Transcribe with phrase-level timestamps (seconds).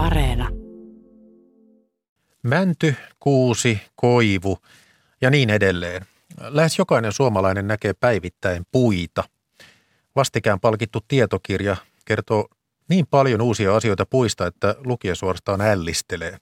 [0.00, 0.48] Areena.
[2.42, 4.58] Mänty, kuusi, koivu
[5.20, 6.06] ja niin edelleen.
[6.40, 9.24] Lähes jokainen suomalainen näkee päivittäin puita.
[10.16, 12.48] Vastikään palkittu tietokirja kertoo
[12.88, 16.38] niin paljon uusia asioita puista, että lukija suorastaan ällistelee.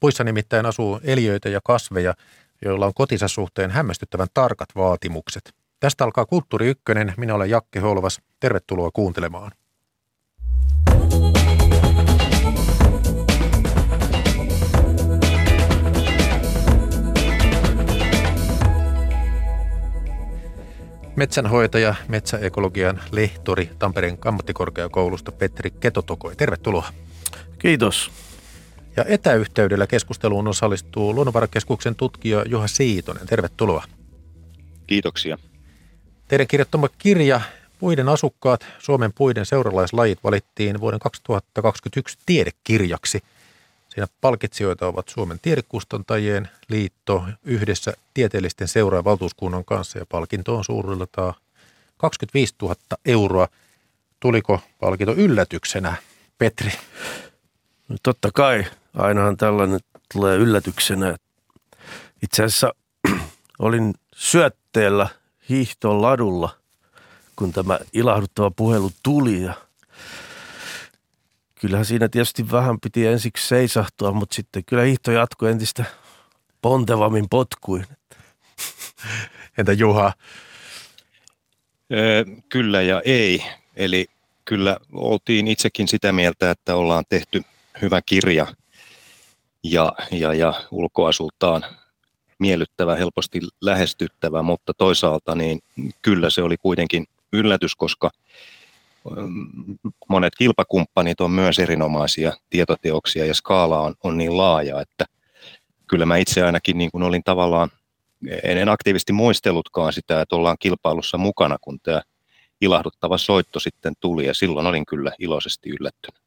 [0.00, 2.14] Puissa nimittäin asuu eliöitä ja kasveja,
[2.64, 5.54] joilla on kotinsa suhteen hämmästyttävän tarkat vaatimukset.
[5.80, 7.14] Tästä alkaa Kulttuuri Ykkönen.
[7.16, 8.20] Minä olen Jakke Holvas.
[8.40, 9.52] Tervetuloa kuuntelemaan.
[21.18, 26.36] Metsänhoitaja, metsäekologian lehtori Tampereen ammattikorkeakoulusta Petri Ketotokoi.
[26.36, 26.88] Tervetuloa.
[27.58, 28.10] Kiitos.
[28.96, 33.26] Ja etäyhteydellä keskusteluun osallistuu Luonnonvarakeskuksen tutkija Juha Siitonen.
[33.26, 33.84] Tervetuloa.
[34.86, 35.38] Kiitoksia.
[36.28, 37.40] Teidän kirjoittama kirja
[37.78, 43.20] Puiden asukkaat, Suomen puiden seuralaislajit valittiin vuoden 2021 tiedekirjaksi.
[43.98, 51.34] Siinä palkitsijoita ovat Suomen tiedekustantajien liitto yhdessä tieteellisten seuraajan valtuuskunnan kanssa ja palkinto on suuruudeltaan
[51.96, 53.48] 25 000 euroa.
[54.20, 55.94] Tuliko palkinto yllätyksenä,
[56.38, 56.72] Petri?
[57.88, 59.80] No totta kai, ainahan tällainen
[60.12, 61.16] tulee yllätyksenä.
[62.22, 62.74] Itse asiassa
[63.58, 65.08] olin syötteellä
[65.48, 66.50] hiihton ladulla,
[67.36, 69.54] kun tämä ilahduttava puhelu tuli ja
[71.60, 75.84] kyllähän siinä tietysti vähän piti ensiksi seisahtua, mutta sitten kyllä hiihto jatkui entistä
[76.62, 77.86] pontevammin potkuin.
[79.58, 80.12] Entä Juha?
[81.92, 83.44] Öö, kyllä ja ei.
[83.76, 84.06] Eli
[84.44, 87.42] kyllä oltiin itsekin sitä mieltä, että ollaan tehty
[87.82, 88.46] hyvä kirja
[89.64, 91.64] ja, ja, ja ulkoasultaan
[92.38, 95.60] miellyttävä, helposti lähestyttävä, mutta toisaalta niin
[96.02, 98.10] kyllä se oli kuitenkin yllätys, koska
[100.08, 105.04] monet kilpakumppanit on myös erinomaisia tietoteoksia ja skaala on, on niin laaja, että
[105.86, 107.70] kyllä mä itse ainakin niin kuin olin tavallaan,
[108.42, 112.02] en, en aktiivisesti muistellutkaan sitä, että ollaan kilpailussa mukana, kun tämä
[112.60, 116.20] ilahduttava soitto sitten tuli ja silloin olin kyllä iloisesti yllättynyt.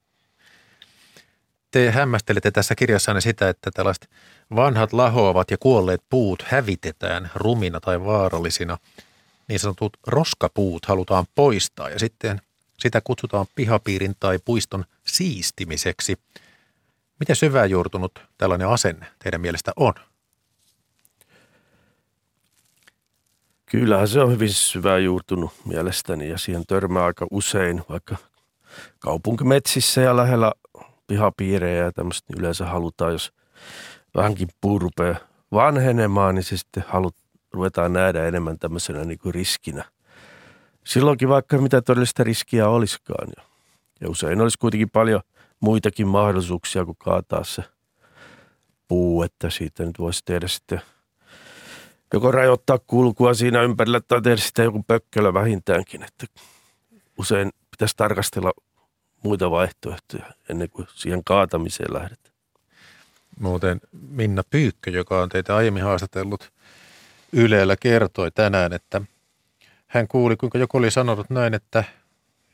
[1.72, 4.10] Te hämmästelette tässä kirjassanne sitä, että tällaiset
[4.56, 8.78] vanhat lahoavat ja kuolleet puut hävitetään rumina tai vaarallisina.
[9.48, 12.42] Niin sanotut roskapuut halutaan poistaa ja sitten
[12.82, 16.18] sitä kutsutaan pihapiirin tai puiston siistimiseksi.
[17.20, 19.94] Miten syvää juurtunut tällainen asenne teidän mielestä on?
[23.66, 28.16] Kyllähän se on hyvin syvää juurtunut mielestäni ja siihen törmää aika usein, vaikka
[29.00, 30.52] kaupunkimetsissä ja lähellä
[31.08, 33.32] pihapiirejä ja tämmöistä niin yleensä halutaan, jos
[34.16, 35.16] vähänkin puu rupeaa
[35.52, 37.16] vanhenemaan, niin se sitten halut,
[37.52, 39.91] ruvetaan nähdä enemmän tämmöisenä niin kuin riskinä.
[40.84, 43.28] Silloinkin vaikka mitä todellista riskiä olisikaan.
[43.38, 43.44] Ja,
[44.02, 45.22] ja usein olisi kuitenkin paljon
[45.60, 47.64] muitakin mahdollisuuksia kuin kaataa se
[48.88, 50.82] puu, että siitä nyt voisi tehdä sitten
[52.14, 56.26] joko rajoittaa kulkua siinä ympärillä tai tehdä sitä joku pökkölä vähintäänkin, että
[57.18, 58.52] usein pitäisi tarkastella
[59.24, 62.36] muita vaihtoehtoja ennen kuin siihen kaatamiseen lähdetään.
[63.40, 66.52] Muuten Minna Pyykkö, joka on teitä aiemmin haastatellut
[67.34, 69.02] Ylellä, kertoi tänään, että
[69.92, 71.84] hän kuuli, kuinka joku oli sanonut näin, että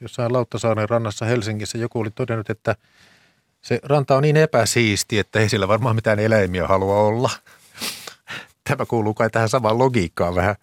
[0.02, 2.76] jossain Lauttasaaren rannassa Helsingissä joku oli todennut, että
[3.62, 7.30] se ranta on niin epäsiisti, että ei sillä varmaan mitään eläimiä halua olla.
[8.64, 10.56] Tämä kuuluu kai tähän samaan logiikkaan vähän.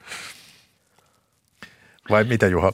[2.10, 2.72] Vai mitä Juha?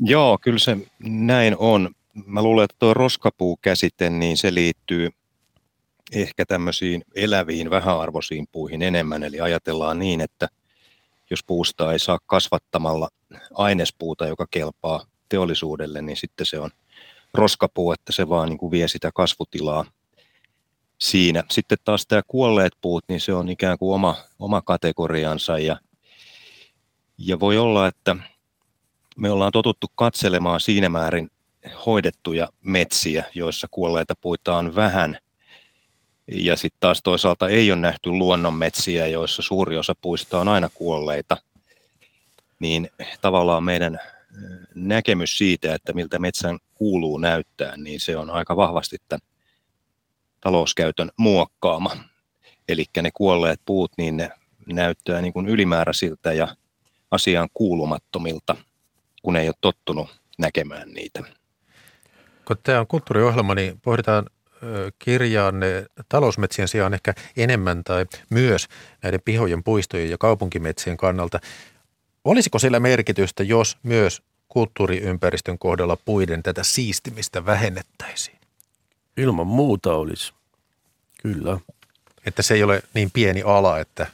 [0.00, 0.76] Joo, kyllä se
[1.08, 1.90] näin on
[2.26, 5.10] mä luulen, että tuo roskapuu-käsite, niin se liittyy
[6.12, 9.22] ehkä tämmöisiin eläviin, vähäarvoisiin puihin enemmän.
[9.22, 10.48] Eli ajatellaan niin, että
[11.30, 13.08] jos puusta ei saa kasvattamalla
[13.54, 16.70] ainespuuta, joka kelpaa teollisuudelle, niin sitten se on
[17.34, 19.84] roskapuu, että se vaan niin kuin vie sitä kasvutilaa
[20.98, 21.44] siinä.
[21.50, 25.80] Sitten taas tämä kuolleet puut, niin se on ikään kuin oma, oma kategoriansa ja,
[27.18, 28.16] ja voi olla, että
[29.16, 31.30] me ollaan totuttu katselemaan siinä määrin
[31.86, 35.18] hoidettuja metsiä, joissa kuolleita puita on vähän.
[36.32, 41.36] Ja sitten taas toisaalta ei ole nähty luonnonmetsiä, joissa suuri osa puista on aina kuolleita.
[42.58, 42.90] Niin
[43.20, 43.98] tavallaan meidän
[44.74, 49.28] näkemys siitä, että miltä metsän kuuluu näyttää, niin se on aika vahvasti tämän
[50.40, 51.96] talouskäytön muokkaama.
[52.68, 54.30] Eli ne kuolleet puut, niin ne
[54.66, 56.56] näyttää niin kuin ylimääräisiltä ja
[57.10, 58.56] asiaan kuulumattomilta,
[59.22, 61.22] kun ei ole tottunut näkemään niitä
[62.50, 64.26] kun tämä on kulttuuriohjelma, niin pohditaan
[64.98, 65.54] kirjaan
[66.08, 68.68] talousmetsien sijaan ehkä enemmän tai myös
[69.02, 71.40] näiden pihojen, puistojen ja kaupunkimetsien kannalta.
[72.24, 78.38] Olisiko sillä merkitystä, jos myös kulttuuriympäristön kohdalla puiden tätä siistimistä vähennettäisiin?
[79.16, 80.32] Ilman muuta olisi.
[81.22, 81.58] Kyllä.
[82.26, 84.06] Että se ei ole niin pieni ala, että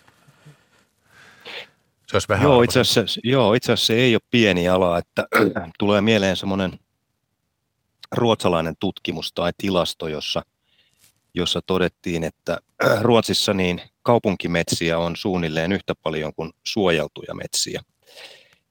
[2.06, 5.26] se olisi vähän Joo, itse asiassa, joo, itse asiassa se ei ole pieni ala, että
[5.78, 6.78] tulee mieleen semmoinen
[8.12, 10.42] ruotsalainen tutkimus tai tilasto, jossa,
[11.34, 12.58] jossa todettiin, että
[13.00, 17.82] Ruotsissa niin kaupunkimetsiä on suunnilleen yhtä paljon kuin suojeltuja metsiä.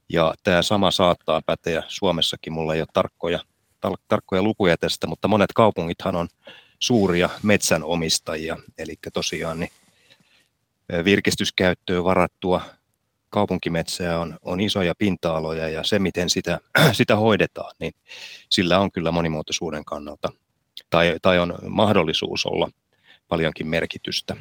[0.10, 3.40] Ja tämä sama saattaa päteä Suomessakin, mulla ei ole tarkkoja,
[3.88, 6.28] tar- tarkkoja lukuja tästä, mutta monet kaupungithan on
[6.80, 9.72] suuria metsänomistajia, eli tosiaan niin
[11.06, 12.62] virkistyskäyttöön varattua
[13.36, 16.60] kaupunkimetsää on, on isoja pinta-aloja ja se, miten sitä,
[17.00, 17.94] sitä hoidetaan, niin
[18.50, 20.32] sillä on kyllä monimuotoisuuden kannalta
[20.90, 22.70] tai, tai on mahdollisuus olla
[23.28, 24.36] paljonkin merkitystä.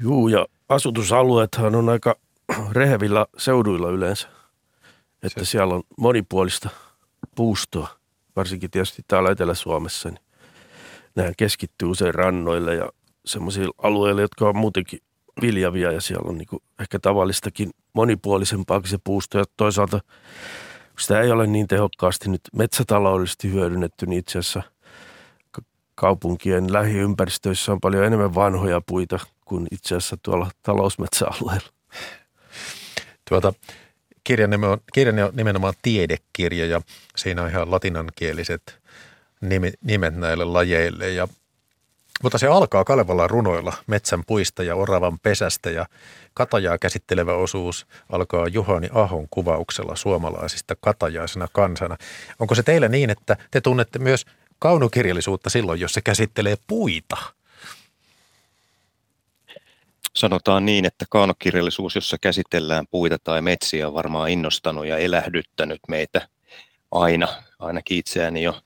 [0.00, 2.16] Juu, ja asutusalueethan on aika
[2.72, 4.28] rehevillä seuduilla yleensä,
[5.22, 5.50] että se.
[5.50, 6.68] siellä on monipuolista
[7.34, 7.88] puustoa,
[8.36, 10.20] varsinkin tietysti täällä Etelä-Suomessa, niin
[11.14, 12.88] nämä keskittyy usein rannoille ja
[13.26, 14.98] semmoisilla alueilla, jotka on muutenkin
[15.42, 19.38] viljavia ja siellä on niin ehkä tavallistakin monipuolisempaa kuin se puusto.
[19.38, 20.00] Ja toisaalta,
[20.98, 24.62] sitä ei ole niin tehokkaasti nyt metsätaloudellisesti hyödynnetty, niin itse asiassa
[25.94, 31.68] kaupunkien lähiympäristöissä on paljon enemmän vanhoja puita kuin itse asiassa tuolla talousmetsäalueella.
[33.28, 33.52] Tuota,
[34.24, 36.80] kirjan, on, kirjan on nimenomaan tiedekirja ja
[37.16, 38.78] siinä on ihan latinankieliset
[39.82, 41.28] nimet näille lajeille ja
[42.22, 45.86] mutta se alkaa Kalevalan runoilla metsän puista ja oravan pesästä ja
[46.34, 51.96] katajaa käsittelevä osuus alkaa Juhani Ahon kuvauksella suomalaisista katajaisena kansana.
[52.38, 54.24] Onko se teillä niin, että te tunnette myös
[54.58, 57.16] kaunokirjallisuutta silloin, jos se käsittelee puita?
[60.14, 66.28] Sanotaan niin, että kaunokirjallisuus, jossa käsitellään puita tai metsiä, on varmaan innostanut ja elähdyttänyt meitä
[66.90, 67.28] aina,
[67.58, 68.60] ainakin itseäni jo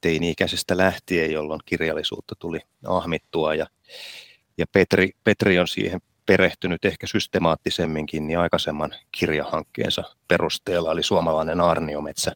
[0.00, 3.66] teini-ikäisestä lähtien, jolloin kirjallisuutta tuli ahmittua ja,
[4.58, 12.32] ja Petri, Petri on siihen perehtynyt ehkä systemaattisemminkin niin aikaisemman kirjahankkeensa perusteella, eli suomalainen Arniometsä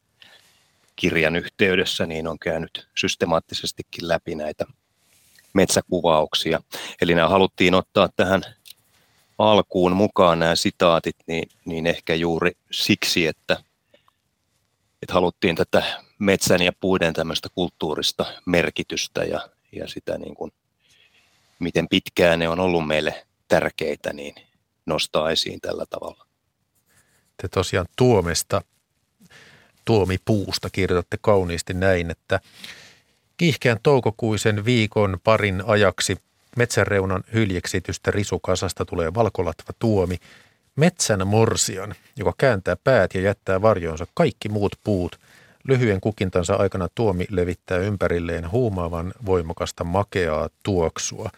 [0.96, 4.64] kirjan yhteydessä, niin on käynyt systemaattisestikin läpi näitä
[5.52, 6.60] metsäkuvauksia.
[7.02, 8.42] Eli nämä haluttiin ottaa tähän
[9.38, 13.56] alkuun mukaan nämä sitaatit, niin, niin ehkä juuri siksi, että,
[15.02, 15.82] että haluttiin tätä
[16.22, 20.52] metsän ja puiden tämmöistä kulttuurista merkitystä ja, ja sitä niin kuin,
[21.58, 24.34] miten pitkään ne on ollut meille tärkeitä, niin
[24.86, 26.26] nostaa esiin tällä tavalla.
[27.42, 28.62] Te tosiaan Tuomesta,
[29.84, 32.40] Tuomipuusta kirjoitatte kauniisti näin, että
[33.36, 36.16] kiihkeän toukokuisen viikon parin ajaksi
[36.56, 40.16] metsänreunan hyljeksitystä risukasasta tulee valkolatva tuomi,
[40.76, 45.18] metsän morsian, joka kääntää päät ja jättää varjoonsa kaikki muut puut–
[45.68, 51.30] Lyhyen kukintansa aikana tuomi levittää ympärilleen huumaavan voimakasta makeaa tuoksua.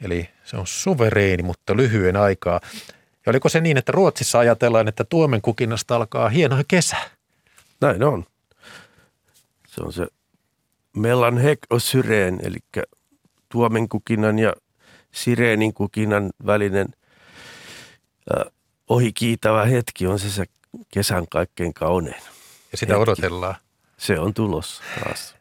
[0.00, 2.60] Eli se on suvereeni, mutta lyhyen aikaa.
[3.26, 6.96] Ja oliko se niin, että Ruotsissa ajatellaan, että tuomen kukinnasta alkaa hieno kesä?
[7.80, 8.24] Näin on.
[9.66, 10.06] Se on se
[10.96, 12.58] mellan hek och syreen, eli
[13.48, 14.52] tuomen kukinnan ja
[15.12, 16.88] sireenin kukinnan välinen
[18.36, 18.52] äh,
[18.88, 20.44] ohikiitävä hetki on se se
[20.94, 22.22] kesän kaikkein kaunein.
[22.72, 23.02] Ja sitä hetki.
[23.02, 23.54] odotellaan.
[23.96, 25.34] Se on tulos taas.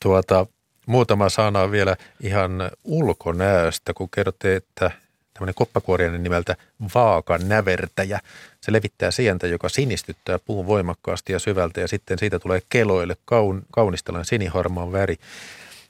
[0.00, 0.46] Tuota,
[0.86, 4.90] muutama sana vielä ihan ulkonäöstä, kun kerrotte, että
[5.34, 6.56] tämmöinen koppakuoriainen nimeltä
[6.94, 8.20] vaakan nävertäjä.
[8.60, 13.62] Se levittää sientä, joka sinistyttää puun voimakkaasti ja syvältä ja sitten siitä tulee keloille kaun,
[13.72, 15.16] kaunistellaan siniharmaan väri.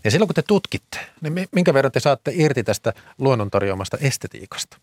[0.05, 4.77] Ja silloin kun te tutkitte, niin minkä verran te saatte irti tästä luonnon tarjoamasta estetiikasta?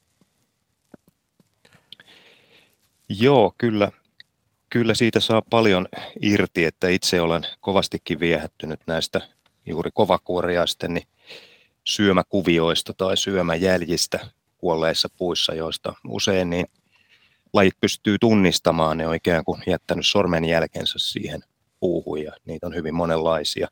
[3.10, 3.92] Joo, kyllä
[4.70, 5.88] kyllä siitä saa paljon
[6.22, 9.22] irti, että itse olen kovastikin viehättynyt näistä
[9.66, 11.08] juuri kovakuoriaisten niin
[11.84, 14.20] syömäkuvioista tai syömäjäljistä
[14.58, 16.66] kuolleissa puissa, joista usein niin
[17.54, 21.42] lajit pystyy tunnistamaan, ne on ikään kuin jättänyt sormenjälkensä siihen
[21.80, 23.68] puuhun ja niitä on hyvin monenlaisia.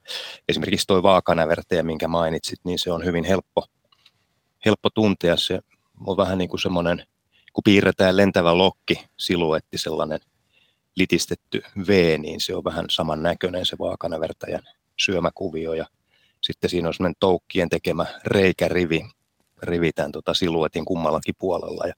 [0.50, 3.66] Esimerkiksi tuo vaakanävertäjä, minkä mainitsit, niin se on hyvin helppo,
[4.66, 5.38] helppo tuntea.
[5.38, 5.60] Se
[6.06, 7.06] on vähän niin kuin semmoinen,
[7.54, 10.20] kun piirretään lentävä lokki, siluetti, sellainen–
[10.98, 14.64] litistetty V, niin se on vähän saman näköinen se vaakanavertajan
[14.98, 15.86] syömäkuvio ja
[16.42, 19.06] sitten siinä on semmoinen toukkien tekemä reikärivi
[19.62, 21.94] rivi tämän tota siluetin kummallakin puolella ja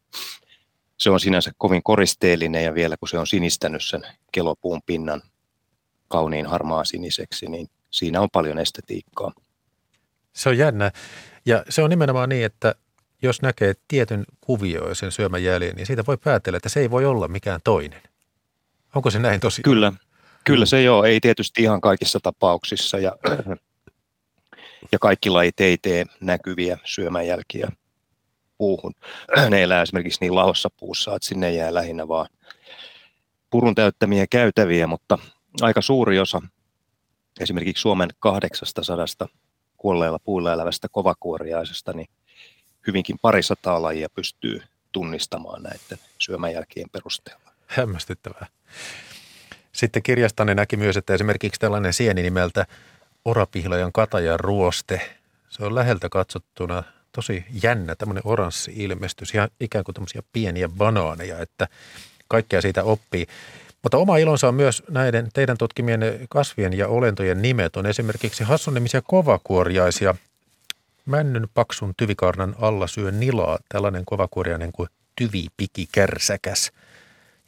[0.98, 4.02] se on sinänsä kovin koristeellinen ja vielä kun se on sinistänyt sen
[4.32, 5.22] kelopuun pinnan
[6.08, 9.32] kauniin harmaa siniseksi, niin siinä on paljon estetiikkaa.
[10.34, 10.92] Se on jännä
[11.46, 12.76] ja se on nimenomaan niin, että
[13.22, 17.60] jos näkee tietyn kuvioisen syömäjäljen, niin siitä voi päätellä, että se ei voi olla mikään
[17.64, 18.02] toinen.
[18.96, 19.62] Onko se näin tosi?
[19.62, 19.94] Kyllä,
[20.44, 23.16] kyllä se joo, ei tietysti ihan kaikissa tapauksissa ja
[24.92, 27.72] Ja kaikki lajit ei tee näkyviä syömäjälkiä
[28.58, 28.94] puuhun.
[29.50, 32.28] Ne elää esimerkiksi niin lahossa puussa, että sinne jää lähinnä vaan
[33.50, 35.18] purun täyttämiä käytäviä, mutta
[35.62, 36.42] aika suuri osa
[37.40, 38.96] esimerkiksi Suomen 800
[39.78, 42.10] kuolleilla puilla elävästä kovakuoriaisesta, niin
[42.88, 47.49] hyvinkin parisataa lajia pystyy tunnistamaan näiden syömäjälkien perusteella.
[47.70, 48.48] Hämmästyttävää.
[49.72, 52.66] Sitten kirjastanne näki myös, että esimerkiksi tällainen sieni nimeltä
[53.26, 55.02] orapihlajan katajan ruoste,
[55.50, 61.40] se on läheltä katsottuna tosi jännä, tämmöinen oranssi ilmestys, ihan ikään kuin tämmöisiä pieniä banaaneja,
[61.40, 61.68] että
[62.28, 63.28] kaikkea siitä oppii.
[63.84, 67.76] Mutta oma ilonsa on myös näiden teidän tutkimien kasvien ja olentojen nimet.
[67.76, 70.16] On esimerkiksi hassunimisiä kovakuoriaisia.
[71.06, 76.72] Männyn paksun tyvikarnan alla syö nilaa tällainen kovakuoriainen kuin tyvipikikärsäkäs.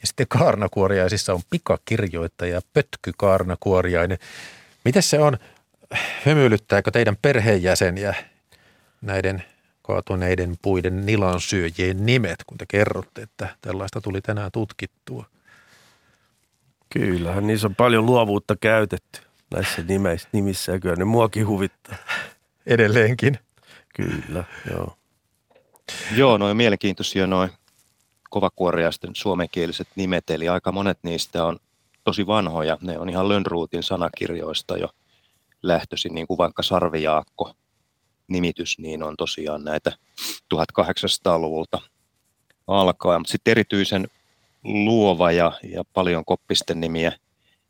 [0.01, 4.17] Ja sitten kaarnakuoriaisissa on pikakirjoittaja, pötkykaarnakuoriainen.
[4.85, 5.37] Miten se on,
[6.25, 8.13] hymyilyttääkö teidän perheenjäseniä
[9.01, 9.43] näiden
[9.81, 15.25] kaatuneiden puiden nilansyöjien nimet, kun te kerrotte, että tällaista tuli tänään tutkittua?
[16.89, 19.21] Kyllähän niissä on paljon luovuutta käytetty
[19.53, 21.95] näissä nimeissä, nimissä ja kyllä ne muakin huvittaa.
[22.65, 23.39] Edelleenkin.
[23.95, 24.97] Kyllä, joo.
[26.15, 27.49] Joo, noin mielenkiintoisia noin
[28.31, 31.59] kovakuoriaisten suomenkieliset nimet, eli aika monet niistä on
[32.03, 32.77] tosi vanhoja.
[32.81, 34.89] Ne on ihan Lönnruutin sanakirjoista jo
[35.63, 37.53] lähtöisin, niin kuin vaikka Sarvijaakko
[38.27, 39.91] nimitys, niin on tosiaan näitä
[40.55, 41.81] 1800-luvulta
[42.67, 43.21] alkaen.
[43.21, 44.07] Mutta sitten erityisen
[44.63, 47.11] luova ja, ja paljon koppisten nimiä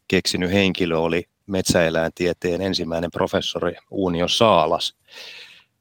[0.07, 4.95] keksinyt henkilö oli metsäeläintieteen ensimmäinen professori Uunio Saalas,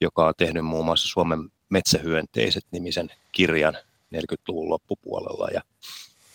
[0.00, 3.76] joka on tehnyt muun muassa Suomen metsähyönteiset nimisen kirjan
[4.14, 5.48] 40-luvun loppupuolella.
[5.54, 5.62] Ja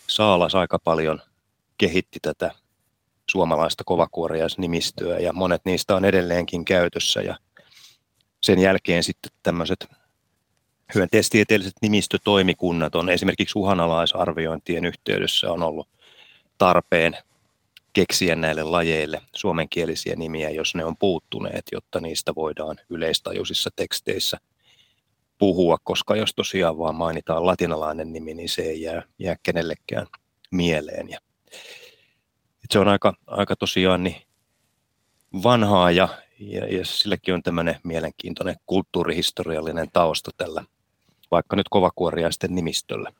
[0.06, 1.22] Saalas aika paljon
[1.78, 2.50] kehitti tätä
[3.30, 7.36] suomalaista kovakuoriaisnimistöä ja monet niistä on edelleenkin käytössä ja
[8.42, 9.86] sen jälkeen sitten tämmöiset
[10.94, 15.88] hyönteistieteelliset nimistötoimikunnat on esimerkiksi uhanalaisarviointien yhteydessä on ollut
[16.58, 17.16] tarpeen
[17.92, 24.38] keksiä näille lajeille suomenkielisiä nimiä, jos ne on puuttuneet, jotta niistä voidaan yleistajuisissa teksteissä
[25.38, 30.06] puhua, koska jos tosiaan vaan mainitaan latinalainen nimi, niin se ei jää, jää kenellekään
[30.50, 31.10] mieleen.
[31.10, 31.18] Ja,
[32.70, 34.16] se on aika, aika tosiaan niin
[35.42, 40.64] vanhaa ja, ja, ja silläkin on tämmöinen mielenkiintoinen kulttuurihistoriallinen tausta tällä
[41.30, 43.12] vaikka nyt kovakuoriaisten nimistöllä.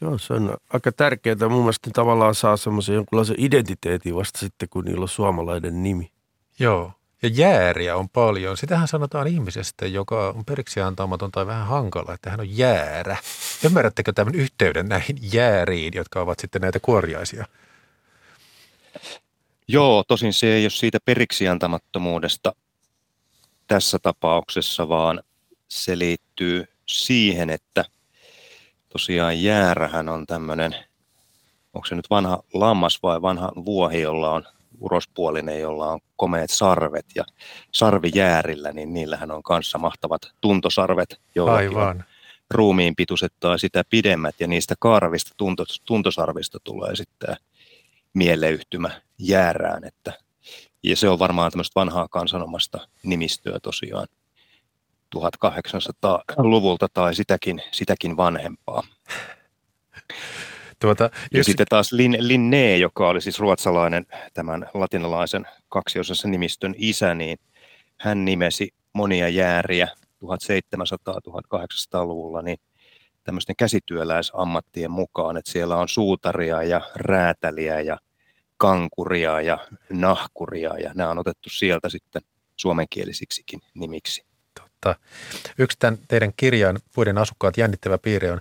[0.00, 1.48] Joo, se on aika tärkeää.
[1.48, 6.10] Mun mielestä tavallaan saa semmoisen jonkunlaisen identiteetin vasta sitten, kun niillä on suomalainen nimi.
[6.58, 6.92] Joo,
[7.22, 8.56] ja jääriä on paljon.
[8.56, 13.16] Sitähän sanotaan ihmisestä, joka on periksi antamaton tai vähän hankala, että hän on jäärä.
[13.64, 17.46] Ymmärrättekö tämän yhteyden näihin jääriin, jotka ovat sitten näitä kuoriaisia?
[19.68, 22.54] Joo, tosin se ei ole siitä periksi antamattomuudesta
[23.66, 25.22] tässä tapauksessa, vaan
[25.68, 27.84] se liittyy siihen, että
[28.88, 30.76] tosiaan jäärähän on tämmöinen,
[31.74, 34.46] onko se nyt vanha lammas vai vanha vuohi, jolla on
[34.80, 37.24] urospuolinen, jolla on komeet sarvet ja
[37.72, 41.94] sarvijäärillä, niin niillähän on kanssa mahtavat tuntosarvet, joilla
[42.50, 47.36] ruumiin pituiset tai sitä pidemmät ja niistä karvista tuntos, tuntosarvista tulee sitten
[48.14, 50.12] mieleyhtymä jäärään, että
[50.82, 54.06] ja se on varmaan tämmöistä vanhaa kansanomasta nimistöä tosiaan.
[55.16, 58.82] 1800-luvulta tai sitäkin, sitäkin vanhempaa.
[60.78, 61.46] Tuota, ja jos...
[61.46, 67.38] sitten taas Lin, Linné, joka oli siis ruotsalainen tämän latinalaisen kaksiosaisen nimistön isä, niin
[68.00, 69.88] hän nimesi monia jääriä
[70.24, 72.58] 1700-1800-luvulla niin
[73.24, 77.98] tämmöisten käsityöläisammattien mukaan, että siellä on suutaria ja räätäliä ja
[78.56, 79.58] kankuria ja
[79.90, 82.22] nahkuria ja nämä on otettu sieltä sitten
[82.56, 84.24] suomenkielisiksikin nimiksi.
[84.60, 84.94] Totta.
[85.58, 88.40] Yksi tämän teidän kirjan Puiden asukkaat jännittävä piirre on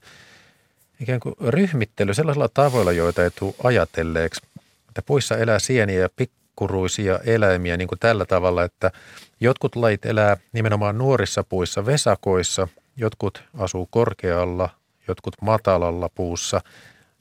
[1.00, 4.42] ikään kuin ryhmittely sellaisilla tavoilla, joita ei tule ajatelleeksi.
[4.90, 8.92] Että puissa elää sieniä ja pikkuruisia eläimiä niin kuin tällä tavalla, että
[9.40, 14.70] jotkut lajit elää nimenomaan nuorissa puissa, vesakoissa, jotkut asuu korkealla,
[15.08, 16.62] jotkut matalalla puussa,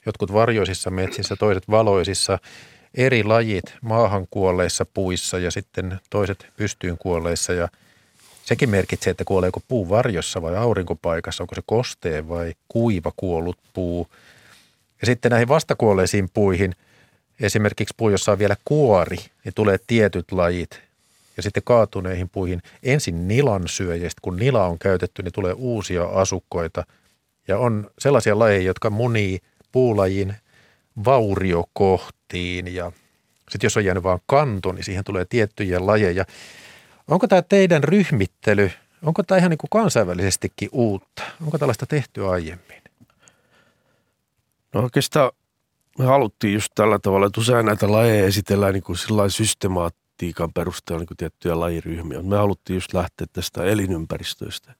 [0.05, 2.39] jotkut varjoisissa metsissä, toiset valoisissa,
[2.93, 7.67] eri lajit maahan kuolleissa puissa ja sitten toiset pystyyn kuolleissa ja–
[8.45, 14.07] Sekin merkitsee, että kuoleeko puu varjossa vai aurinkopaikassa, onko se kosteen vai kuiva kuollut puu.
[15.01, 16.75] Ja sitten näihin vastakuolleisiin puihin,
[17.41, 20.81] esimerkiksi puu, jossa on vielä kuori, niin tulee tietyt lajit.
[21.37, 26.83] Ja sitten kaatuneihin puihin ensin nilan syöjistä, kun nila on käytetty, niin tulee uusia asukkoita.
[27.47, 29.39] Ja on sellaisia lajeja, jotka munii
[29.71, 30.35] puulajin
[31.05, 32.91] vauriokohtiin ja
[33.49, 36.25] sitten jos on jäänyt vain kanto, niin siihen tulee tiettyjä lajeja.
[37.07, 38.71] Onko tämä teidän ryhmittely,
[39.01, 41.23] onko tämä ihan niin kuin kansainvälisestikin uutta?
[41.41, 42.81] Onko tällaista tehty aiemmin?
[44.73, 45.31] No oikeastaan
[45.99, 48.97] me haluttiin just tällä tavalla, että usein näitä lajeja esitellään niin kuin
[49.27, 52.21] systemaattiikan perusteella niin kuin tiettyjä lajiryhmiä.
[52.21, 54.75] Me haluttiin just lähteä tästä elinympäristöistä.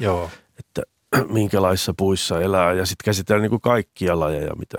[0.00, 0.30] Joo.
[0.58, 0.82] Että
[1.32, 4.78] minkälaisissa puissa elää ja sitten käsitellään niin kuin kaikkia lajeja, mitä,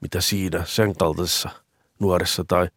[0.00, 1.50] mitä siinä sen kaltaisessa
[1.98, 2.68] nuoressa tai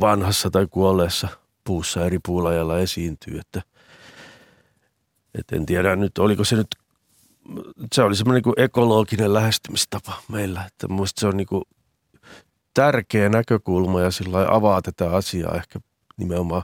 [0.00, 1.28] vanhassa tai kuolleessa
[1.66, 3.38] puussa eri puulajalla esiintyy.
[3.38, 3.62] Että,
[5.38, 6.68] et en tiedä nyt, oliko se nyt
[7.94, 10.64] se oli semmoinen niin ekologinen lähestymistapa meillä.
[10.66, 11.62] Että mun se on niin kuin
[12.74, 15.80] tärkeä näkökulma ja sillä avaa tätä asiaa ehkä
[16.16, 16.62] nimenomaan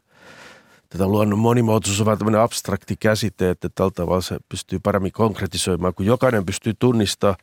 [0.88, 5.94] tätä luonnon monimuotoisuus on vähän tämmöinen abstrakti käsite, että tällä tavalla se pystyy paremmin konkretisoimaan,
[5.94, 7.36] kun jokainen pystyy tunnistamaan,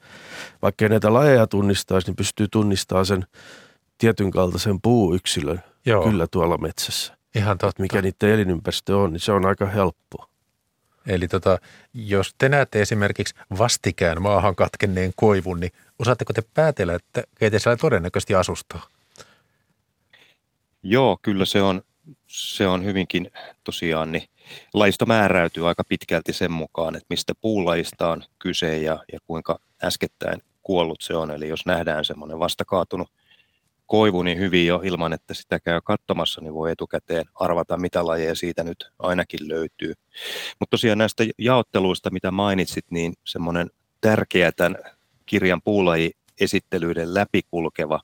[0.61, 3.25] vaikka ei näitä lajeja tunnistaisi, niin pystyy tunnistamaan sen
[3.97, 6.03] tietyn kaltaisen puuyksilön Joo.
[6.03, 7.18] kyllä tuolla metsässä.
[7.39, 7.81] Ihan totta.
[7.81, 10.29] Mikä niiden elinympäristö on, niin se on aika helppoa.
[11.07, 11.57] Eli tota,
[11.93, 17.77] jos te näette esimerkiksi vastikään maahan katkenneen koivun, niin osaatteko te päätellä, että keitä siellä
[17.77, 18.87] todennäköisesti asustaa?
[20.83, 21.81] Joo, kyllä se on,
[22.27, 23.31] se on hyvinkin
[23.63, 24.23] tosiaan, niin
[24.73, 30.41] laisto määräytyy aika pitkälti sen mukaan, että mistä puulajista on kyse ja, ja kuinka äskettäin
[30.63, 31.31] kuollut se on.
[31.31, 33.11] Eli jos nähdään semmoinen vastakaatunut
[33.89, 38.35] koivu niin hyvin jo ilman, että sitä käy katsomassa, niin voi etukäteen arvata, mitä lajeja
[38.35, 39.93] siitä nyt ainakin löytyy.
[40.59, 43.69] Mutta tosiaan näistä jaotteluista, mitä mainitsit, niin semmoinen
[44.01, 44.75] tärkeä tämän
[45.25, 47.99] kirjan puulaji-esittelyiden läpikulkeva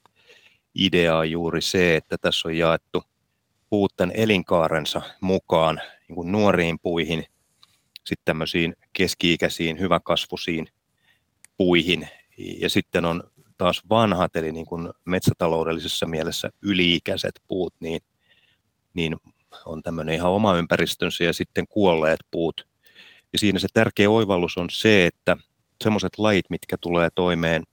[0.76, 3.04] idea on juuri se, että tässä on jaettu
[3.70, 7.26] puut tämän elinkaarensa mukaan niin kuin nuoriin puihin,
[7.94, 10.68] sitten tämmöisiin keski-ikäisiin, hyväkasvuisiin
[11.58, 13.24] puihin, ja sitten on
[13.58, 18.02] taas vanhat, eli niin kuin metsätaloudellisessa mielessä yliikäiset puut, niin,
[18.94, 19.16] niin
[19.66, 22.68] on tämmöinen ihan oma ympäristönsä ja sitten kuolleet puut.
[23.34, 25.38] Ja siinä se tärkeä oivallus on se, että
[25.84, 27.64] semmoiset lajit, mitkä tulee toimeen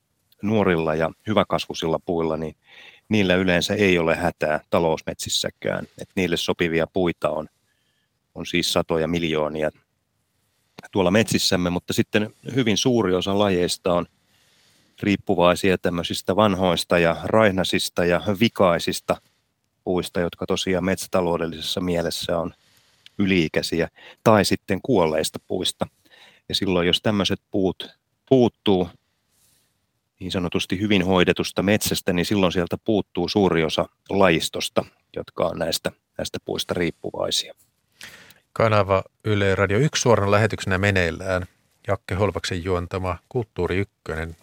[0.42, 2.56] nuorilla ja hyväkasvuisilla puilla, niin
[3.08, 5.84] niillä yleensä ei ole hätää talousmetsissäkään.
[5.84, 7.48] Että niille sopivia puita on,
[8.34, 9.70] on siis satoja miljoonia
[10.92, 14.06] tuolla metsissämme, mutta sitten hyvin suuri osa lajeista on–
[15.02, 19.16] riippuvaisia tämmöisistä vanhoista ja raihnaisista ja vikaisista
[19.84, 22.54] puista, jotka tosiaan metsätaloudellisessa mielessä on
[23.18, 23.88] yliikäisiä,
[24.24, 25.86] tai sitten kuolleista puista.
[26.48, 27.90] Ja silloin, jos tämmöiset puut
[28.28, 28.88] puuttuu
[30.20, 34.84] niin sanotusti hyvin hoidetusta metsästä, niin silloin sieltä puuttuu suuri osa lajistosta,
[35.16, 37.54] jotka on näistä, näistä puista riippuvaisia.
[38.52, 41.46] Kanava Yle Radio 1 suorana lähetyksenä meneillään.
[41.88, 44.36] Jakke Holvaksen juontama Kulttuuri Ykkönen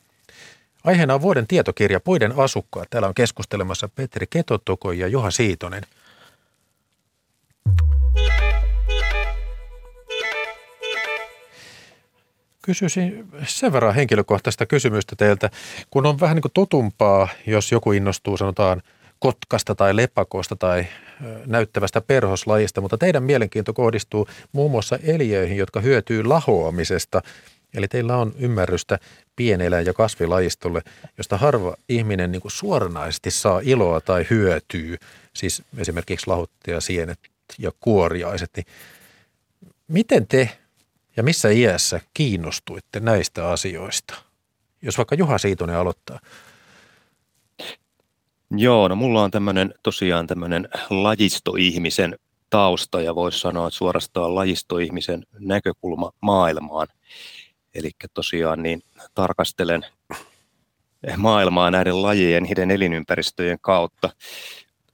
[0.84, 2.90] Aiheena on vuoden tietokirja Puiden asukkaat.
[2.90, 5.84] Täällä on keskustelemassa Petri Ketotoko ja Juha Siitonen.
[12.62, 15.50] Kysyisin sen verran henkilökohtaista kysymystä teiltä,
[15.90, 18.82] kun on vähän niin kuin totumpaa, jos joku innostuu sanotaan
[19.20, 20.88] kotkasta tai lepakosta tai
[21.46, 27.22] näyttävästä perhoslajista, mutta teidän mielenkiinto kohdistuu muun muassa eliöihin, jotka hyötyy lahoamisesta–
[27.74, 29.00] Eli teillä on ymmärrystä
[29.36, 30.82] pieneläin- ja kasvilajistolle,
[31.18, 34.98] josta harva ihminen niin kuin suoranaisesti saa iloa tai hyötyy,
[35.34, 37.20] siis esimerkiksi lahuttajasienet
[37.60, 38.66] ja kuoriaiset, niin
[39.88, 40.50] miten te
[41.18, 44.14] ja missä iässä kiinnostuitte näistä asioista?
[44.82, 46.20] Jos vaikka Juha Siitonen aloittaa.
[48.52, 55.26] Joo, no mulla on tämmöinen tosiaan tämmöinen lajistoihmisen tausta ja voisi sanoa, että suorastaan lajistoihmisen
[55.40, 56.88] näkökulma maailmaan.
[57.76, 58.82] Eli tosiaan niin
[59.14, 59.86] tarkastelen
[61.18, 64.10] maailmaa näiden lajien, niiden elinympäristöjen kautta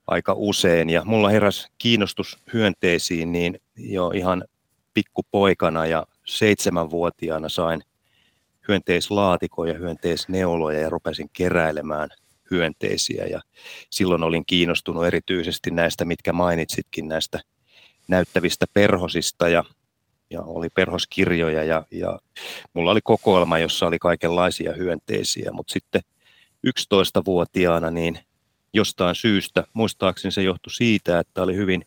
[0.07, 0.89] aika usein.
[0.89, 4.43] Ja mulla heräsi kiinnostus hyönteisiin niin jo ihan
[4.93, 7.81] pikkupoikana ja seitsemänvuotiaana sain
[8.67, 12.09] hyönteislaatikoja, hyönteisneuloja ja rupesin keräilemään
[12.51, 13.25] hyönteisiä.
[13.25, 13.41] Ja
[13.89, 17.39] silloin olin kiinnostunut erityisesti näistä, mitkä mainitsitkin, näistä
[18.07, 19.63] näyttävistä perhosista ja
[20.29, 22.19] ja oli perhoskirjoja ja, ja
[22.73, 26.01] mulla oli kokoelma, jossa oli kaikenlaisia hyönteisiä, mutta sitten
[26.67, 28.19] 11-vuotiaana niin
[28.73, 31.85] jostain syystä, muistaakseni se johtui siitä, että oli hyvin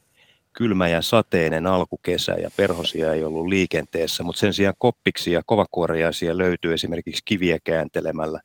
[0.52, 6.38] kylmä ja sateinen alkukesä ja perhosia ei ollut liikenteessä, mutta sen sijaan koppiksi ja kovakuoriaisia
[6.38, 8.40] löytyy esimerkiksi kiviä kääntelemällä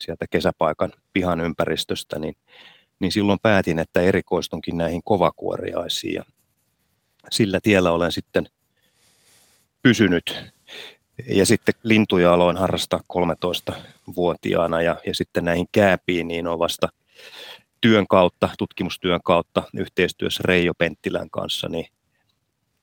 [0.00, 2.36] sieltä kesäpaikan pihan ympäristöstä, niin,
[3.00, 6.24] niin silloin päätin, että erikoistunkin näihin kovakuoriaisiin ja
[7.30, 8.48] sillä tiellä olen sitten
[9.88, 10.52] pysynyt.
[11.26, 16.88] Ja sitten lintuja aloin harrastaa 13-vuotiaana ja, ja sitten näihin kääpiin niin on vasta
[17.80, 21.86] työn kautta, tutkimustyön kautta yhteistyössä Reijo Penttilän kanssa niin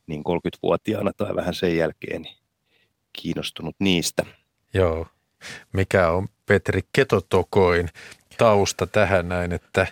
[0.08, 2.38] niin 30-vuotiaana tai vähän sen jälkeen niin
[3.14, 4.26] kiinnostunut niistä.
[4.74, 5.08] Joo.
[5.74, 7.90] Mikä on Petri Ketotokoin
[8.38, 9.88] tausta tähän näin, että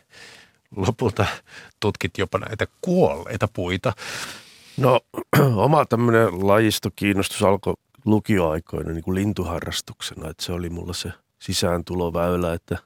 [0.76, 1.26] lopulta
[1.80, 3.94] tutkit jopa näitä kuolleita puita?
[4.78, 5.02] No
[5.66, 7.74] oma tämmöinen lajistokiinnostus alkoi
[8.06, 12.78] lukioaikoina niin kuin lintuharrastuksena, että se oli mulla se sisääntuloväylä, että,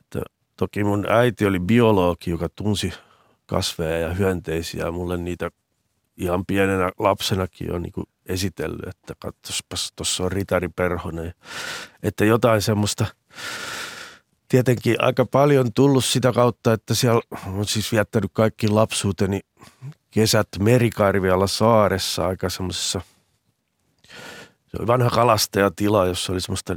[0.00, 0.22] että
[0.56, 2.92] toki mun äiti oli biologi, joka tunsi
[3.46, 4.90] kasveja ja hyönteisiä.
[4.90, 5.50] Mulle niitä
[6.16, 11.34] ihan pienenä lapsenakin on niin kuin esitellyt, että katsospas, tuossa on Ritari Perhonen.
[12.02, 13.06] Että jotain semmoista
[14.48, 19.40] tietenkin aika paljon tullut sitä kautta, että siellä on siis viettänyt kaikki lapsuuteni
[20.10, 23.00] kesät Merikarvialla saaressa aika semmoisessa,
[24.66, 26.76] se oli vanha kalastajatila, jossa oli semmoista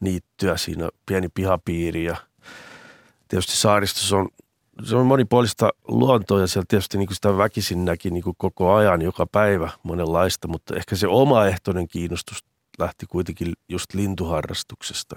[0.00, 2.16] niittyä siinä, pieni pihapiiri ja
[3.28, 4.28] tietysti saaristossa on
[4.84, 8.74] se on monipuolista luontoa ja siellä tietysti niin kuin sitä väkisin näki niin kuin koko
[8.74, 12.44] ajan, joka päivä monenlaista, mutta ehkä se omaehtoinen kiinnostus
[12.78, 15.16] lähti kuitenkin just lintuharrastuksesta.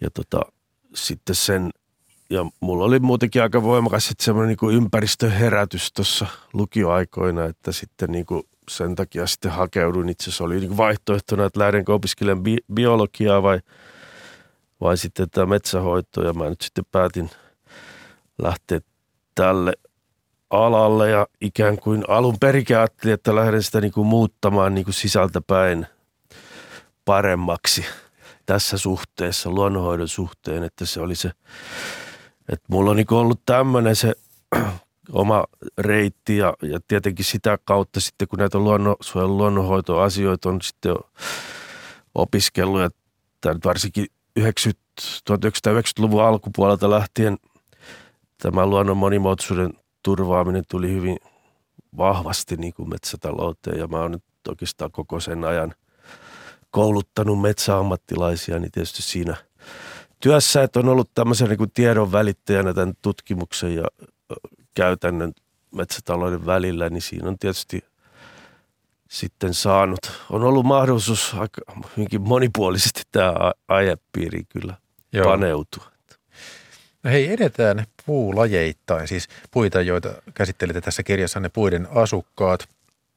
[0.00, 0.40] Ja tota,
[0.94, 1.70] sitten sen,
[2.30, 8.26] ja mulla oli muutenkin aika voimakas sitten semmoinen niin ympäristöherätys tuossa lukioaikoina, että sitten niin
[8.26, 10.08] kuin sen takia sitten hakeudun.
[10.08, 13.60] Itse asiassa oli niin vaihtoehtona, että lähdenkö opiskelemaan bi- biologiaa vai,
[14.80, 16.24] vai sitten tämä metsähoitoa.
[16.24, 17.30] Ja mä nyt sitten päätin–
[18.38, 18.80] lähteä
[19.34, 19.72] tälle
[20.50, 24.94] alalle ja ikään kuin alun perikin ajattelin, että lähden sitä niin kuin muuttamaan niin kuin
[24.94, 25.86] sisältäpäin
[27.04, 27.84] paremmaksi
[28.46, 31.30] tässä suhteessa, luonnonhoidon suhteen, että se oli se,
[32.48, 34.14] että mulla on niin ollut tämmöinen se
[35.12, 35.44] oma
[35.78, 40.94] reitti ja, ja tietenkin sitä kautta sitten, kun näitä luonnonsuojelun luonnonhoitoasioita on sitten
[42.14, 42.90] opiskellut ja
[43.64, 44.06] varsinkin
[44.36, 44.82] 90,
[45.30, 47.36] 1990-luvun alkupuolelta lähtien–
[48.42, 51.16] tämä luonnon monimuotoisuuden turvaaminen tuli hyvin
[51.96, 55.74] vahvasti niin kuin metsätalouteen ja mä oon nyt oikeastaan koko sen ajan
[56.76, 59.36] kouluttanut metsäammattilaisia, niin tietysti siinä
[60.20, 63.84] työssä, että on ollut tämmöisen niin tiedon välittäjänä tämän tutkimuksen ja
[64.74, 65.32] käytännön
[65.74, 67.84] metsätalouden välillä, niin siinä on tietysti
[69.08, 69.98] sitten saanut,
[70.30, 71.60] on ollut mahdollisuus aika
[71.96, 73.34] hyvinkin monipuolisesti tämä
[73.68, 74.74] aihepiiri kyllä
[75.12, 75.24] Joo.
[75.24, 75.84] paneutua.
[77.02, 82.68] No hei, edetään puulajeittain, siis puita, joita käsittelitte tässä kirjassa, ne puiden asukkaat.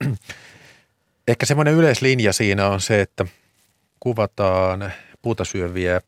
[1.28, 3.26] Ehkä semmoinen yleislinja siinä on se, että
[4.00, 6.02] kuvataan puuta syöviä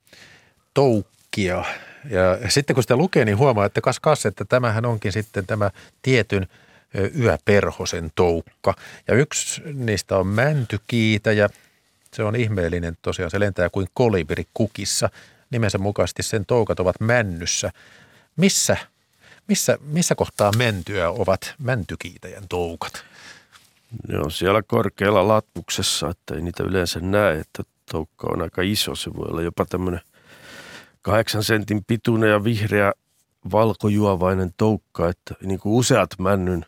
[0.73, 1.65] toukkia.
[2.09, 5.71] Ja sitten kun sitä lukee, niin huomaa, että kas kas, että tämähän onkin sitten tämä
[6.01, 6.47] tietyn
[7.19, 8.73] yöperhosen toukka.
[9.07, 11.49] Ja yksi niistä on mäntykiitä ja
[12.13, 15.09] se on ihmeellinen tosiaan, se lentää kuin kolibri kukissa–
[15.51, 17.71] nimensä mukaisesti sen toukat ovat männyssä.
[18.35, 18.77] Missä,
[19.47, 23.03] missä, missä kohtaa mentyä ovat mäntykiitäjän toukat?
[24.07, 28.95] Ne on siellä korkealla latvuksessa, että ei niitä yleensä näe, että toukka on aika iso.
[28.95, 30.01] Se voi olla jopa tämmöinen
[31.01, 32.93] kahdeksan sentin pituinen ja vihreä
[33.51, 36.65] valkojuovainen toukka, että niin kuin useat männyn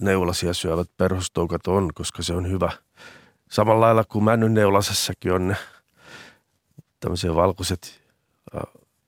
[0.00, 2.72] neulasia syövät perhostoukat on, koska se on hyvä.
[3.50, 5.56] Samalla lailla kuin männyn neulasessakin on ne
[7.00, 8.00] tämmöisiä valkoiset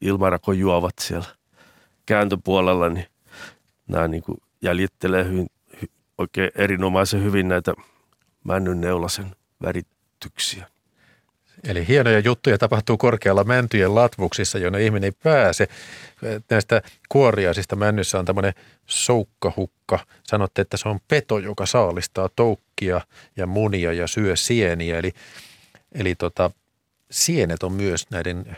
[0.00, 1.28] ilmarakojuovat siellä
[2.06, 3.06] kääntöpuolella, niin
[3.88, 5.46] nämä niin kuin jäljittelee hyvin,
[6.18, 7.74] oikein erinomaisen hyvin näitä
[8.44, 9.36] männyn neulasen
[10.16, 10.66] värityksiä.
[11.64, 15.68] Eli hienoja juttuja tapahtuu korkealla mäntyjen latvuksissa, jonne ihminen ei pääse.
[16.50, 18.54] Näistä kuoriaisista männyssä on tämmöinen
[18.86, 19.98] soukkahukka.
[20.22, 23.00] Sanotte, että se on peto, joka saalistaa toukkia
[23.36, 24.98] ja munia ja syö sieniä.
[24.98, 25.12] Eli,
[25.92, 26.50] eli tota,
[27.10, 28.56] sienet on myös näiden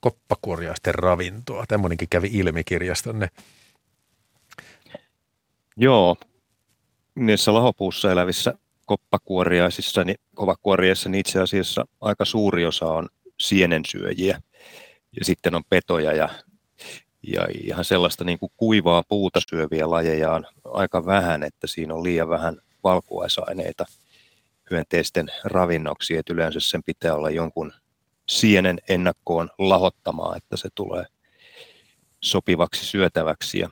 [0.00, 1.64] koppakuoriaisten ravintoa.
[1.68, 3.28] Tämmöinenkin kävi ilmi kirjastonne.
[5.76, 6.16] Joo,
[7.14, 8.54] niissä lahopuussa elävissä
[8.88, 13.08] koppakuoriaisissa, niin kovakuoriaissa niin itse asiassa aika suuri osa on
[13.40, 14.40] sienensyöjiä
[15.18, 16.28] ja sitten on petoja ja,
[17.22, 22.04] ja ihan sellaista niin kuin kuivaa puuta syöviä lajeja on aika vähän, että siinä on
[22.04, 23.86] liian vähän valkuaisaineita
[24.70, 27.72] hyönteisten ravinnoksi, että yleensä sen pitää olla jonkun
[28.28, 31.04] sienen ennakkoon lahottamaan, että se tulee
[32.20, 33.58] sopivaksi syötäväksi.
[33.58, 33.70] Ja,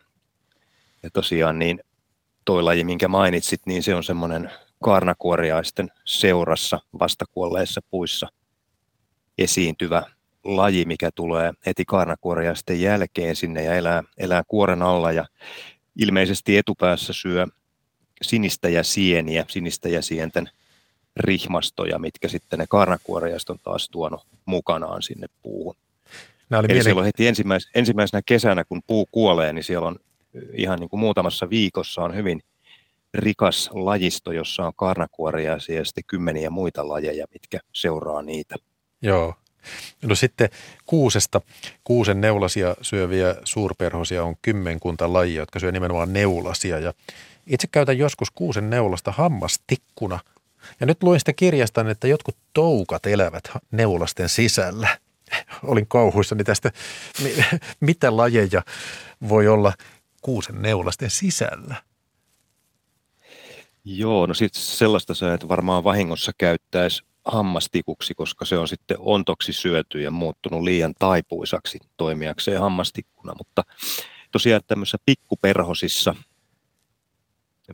[1.02, 1.80] ja tosiaan niin
[2.44, 4.50] toi laji, minkä mainitsit, niin se on semmoinen
[4.86, 8.28] kaarnakuoriaisten seurassa vastakuolleissa puissa
[9.38, 10.02] esiintyvä
[10.44, 15.24] laji, mikä tulee heti kaarnakuoriaisten jälkeen sinne ja elää, elää kuoren alla ja
[15.96, 17.46] ilmeisesti etupäässä syö
[18.22, 20.48] sinistä ja sieniä, sinistä ja sienten
[21.16, 25.76] rihmastoja, mitkä sitten ne karnakuoreajat on taas tuonut mukanaan sinne puuhun.
[26.50, 26.84] Nämä oli Eli mielen...
[26.84, 29.96] siellä on heti ensimmäis, ensimmäisenä kesänä, kun puu kuolee, niin siellä on
[30.52, 32.42] ihan niin kuin muutamassa viikossa on hyvin
[33.16, 38.54] rikas lajisto, jossa on karnakuoria ja sitten kymmeniä muita lajeja, mitkä seuraa niitä.
[39.02, 39.34] Joo.
[40.02, 40.48] No sitten
[40.86, 41.40] kuusesta,
[41.84, 46.78] kuusen neulasia syöviä suurperhosia on kymmenkunta lajia, jotka syö nimenomaan neulasia.
[46.78, 46.94] Ja
[47.46, 50.18] itse käytän joskus kuusen neulasta hammastikkuna.
[50.80, 54.98] Ja nyt luin sitä kirjasta, että jotkut toukat elävät neulasten sisällä.
[55.64, 56.72] Olin kauhuissani tästä,
[57.80, 58.62] mitä lajeja
[59.28, 59.72] voi olla
[60.22, 61.85] kuusen neulasten sisällä.
[63.88, 69.52] Joo, no sitten sellaista sä et varmaan vahingossa käyttäisi hammastikuksi, koska se on sitten ontoksi
[69.52, 73.62] syöty ja muuttunut liian taipuisaksi toimijakseen hammastikkuna, mutta
[74.32, 76.14] tosiaan tämmöisissä pikkuperhosissa,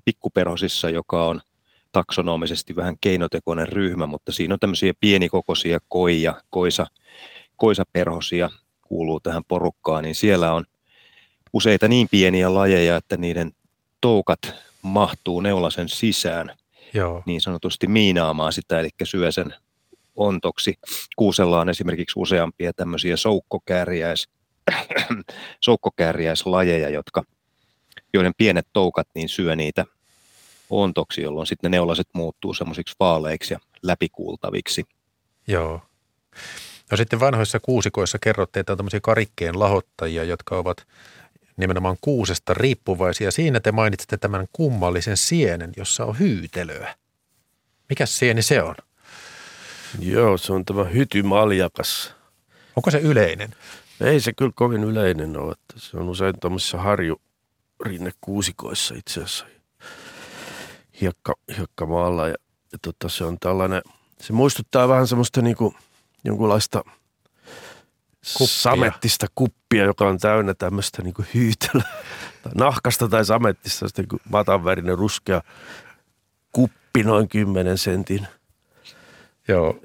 [0.05, 1.41] pikkuperhosissa, joka on
[1.93, 6.87] taksonomisesti vähän keinotekoinen ryhmä, mutta siinä on tämmöisiä pienikokoisia koija, koisa,
[7.57, 8.51] koisaperhosia
[8.83, 10.65] kuuluu tähän porukkaan, niin siellä on
[11.53, 13.53] useita niin pieniä lajeja, että niiden
[14.01, 16.57] toukat mahtuu neulasen sisään
[16.95, 17.23] Joo.
[17.27, 19.55] niin sanotusti miinaamaan sitä, eli syö sen
[20.17, 20.75] ontoksi.
[21.17, 24.29] Kuusella on esimerkiksi useampia tämmöisiä soukkokääriäis,
[25.61, 27.23] soukkokääriäislajeja, jotka,
[28.15, 29.85] joiden pienet toukat niin syö niitä
[30.71, 34.85] ontoksi, jolloin sitten ne neulaset muuttuu semmoisiksi vaaleiksi ja läpikuultaviksi.
[35.49, 35.81] Joo.
[36.91, 40.87] No sitten vanhoissa kuusikoissa kerrottiin, että on tämmöisiä karikkeen lahottajia, jotka ovat
[41.63, 43.31] nimenomaan kuusesta riippuvaisia.
[43.31, 46.95] Siinä te mainitsitte tämän kummallisen sienen, jossa on hyytelöä.
[47.89, 48.75] Mikä sieni se on?
[49.99, 52.15] Joo, se on tämä hytymaljakas.
[52.77, 53.51] Onko se yleinen?
[54.01, 55.53] Ei se kyllä kovin yleinen ole.
[55.53, 59.47] Että se on usein tuommoisissa harjurinnekuusikoissa itse asiassa
[61.01, 62.29] hiekka, hiekkamaalla.
[62.29, 62.35] Ja,
[62.73, 63.83] ja tota, se on tällainen,
[64.21, 65.75] se muistuttaa vähän semmoista niinku
[66.25, 66.85] jonkunlaista–
[68.39, 68.55] kuppia.
[68.55, 71.89] samettista kuppia, joka on täynnä tämmöistä niin hyytelöä.
[72.55, 75.43] Nahkasta tai samettista, sitten niin matanvärinen ruskea
[76.53, 78.27] kuppi noin 10 sentin.
[79.49, 79.79] Joo.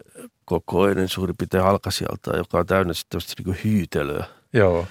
[0.46, 4.26] Kokoinen suurin piirtein halkasijalta, joka on täynnä sitten niin hyytelöä.
[4.54, 4.88] Joo.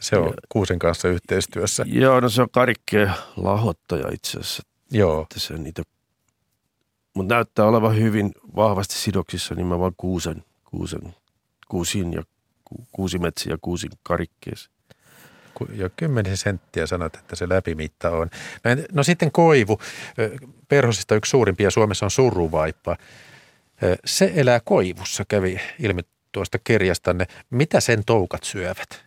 [0.00, 1.84] Se on ja, kuusen kanssa yhteistyössä.
[1.86, 4.62] Joo, no se on karikkeen lahottaja itse asiassa.
[4.90, 5.22] Joo.
[5.22, 5.82] Että se niitä,
[7.14, 11.14] mutta näyttää olevan hyvin vahvasti sidoksissa nimenomaan kuusen, kuusen
[11.68, 12.22] kuusin ja
[12.92, 14.70] kuusimetsi ja kuusin karikkeessa.
[15.72, 18.30] Jo kymmenen senttiä sanot, että se läpimitta on.
[18.92, 19.78] No sitten koivu.
[20.68, 22.96] Perhosista yksi suurimpia Suomessa on surruvaippa.
[24.04, 26.02] Se elää koivussa, kävi ilmi
[26.32, 27.26] tuosta kirjastanne.
[27.50, 29.04] Mitä sen toukat syövät?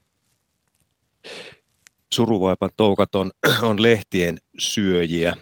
[2.13, 5.35] Suruvaipan toukat on, on lehtien syöjiä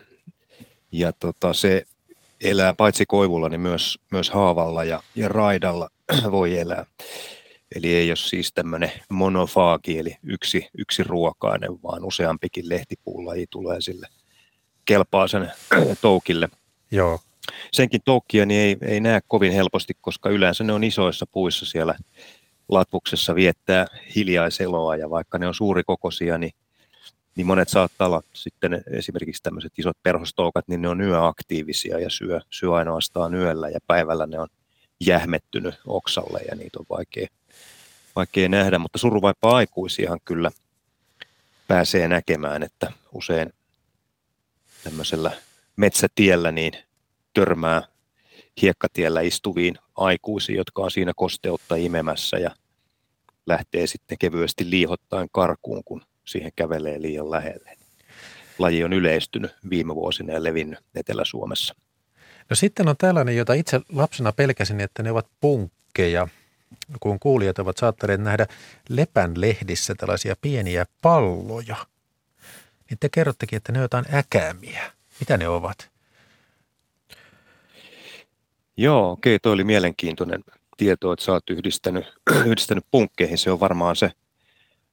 [0.91, 1.85] ja tota, se
[2.41, 5.89] elää paitsi koivulla, niin myös, myös haavalla ja, ja raidalla
[6.31, 6.85] voi elää.
[7.75, 14.07] Eli ei ole siis tämmöinen monofaagi, eli yksi, yksi ruokainen, vaan useampikin lehtipuulaji tulee sille
[14.85, 15.51] kelpaa sen
[16.01, 16.49] toukille.
[16.91, 17.19] Joo.
[17.71, 21.95] Senkin toukkia niin ei, ei näe kovin helposti, koska yleensä ne on isoissa puissa siellä
[22.69, 26.51] latvuksessa viettää hiljaiseloa ja vaikka ne on suurikokoisia, niin,
[27.35, 32.39] niin monet saattaa olla sitten esimerkiksi tämmöiset isot perhostoukat, niin ne on yöaktiivisia ja syö,
[32.49, 34.47] syö ainoastaan yöllä ja päivällä ne on
[34.99, 37.27] jähmettynyt oksalle ja niitä on vaikea,
[38.15, 40.51] vaikea nähdä, mutta suruvaipa aikuisiahan kyllä
[41.67, 43.53] pääsee näkemään, että usein
[44.83, 45.31] tämmöisellä
[45.75, 46.73] metsätiellä niin
[47.33, 47.81] törmää
[48.61, 52.51] hiekkatiellä istuviin aikuisiin, jotka on siinä kosteutta imemässä ja
[53.45, 57.77] lähtee sitten kevyesti liihottaen karkuun, kun siihen kävelee liian lähelle.
[58.59, 61.75] Laji on yleistynyt viime vuosina ja levinnyt Etelä-Suomessa.
[62.49, 66.27] No sitten on tällainen, jota itse lapsena pelkäsin, että ne ovat punkkeja,
[66.99, 68.47] kun kuulijat ovat saattaneet nähdä
[68.89, 71.75] lepän lehdissä tällaisia pieniä palloja.
[72.89, 74.91] Niin te kerrottekin, että ne ovat jotain äkämiä.
[75.19, 75.89] Mitä ne ovat?
[78.77, 80.43] Joo, okei, okay, toi oli mielenkiintoinen
[80.77, 82.05] tieto, että sä oot yhdistänyt,
[82.45, 83.37] yhdistänyt punkkeihin.
[83.37, 84.11] Se on varmaan se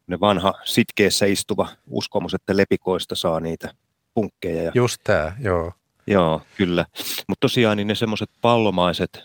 [0.06, 3.74] ne vanha sitkeessä istuva uskomus, että lepikoista saa niitä
[4.14, 4.72] punkkeja.
[4.74, 5.72] Just tämä, joo.
[6.06, 6.86] Joo, kyllä.
[7.28, 9.22] Mutta tosiaan niin ne semmoiset pallomaiset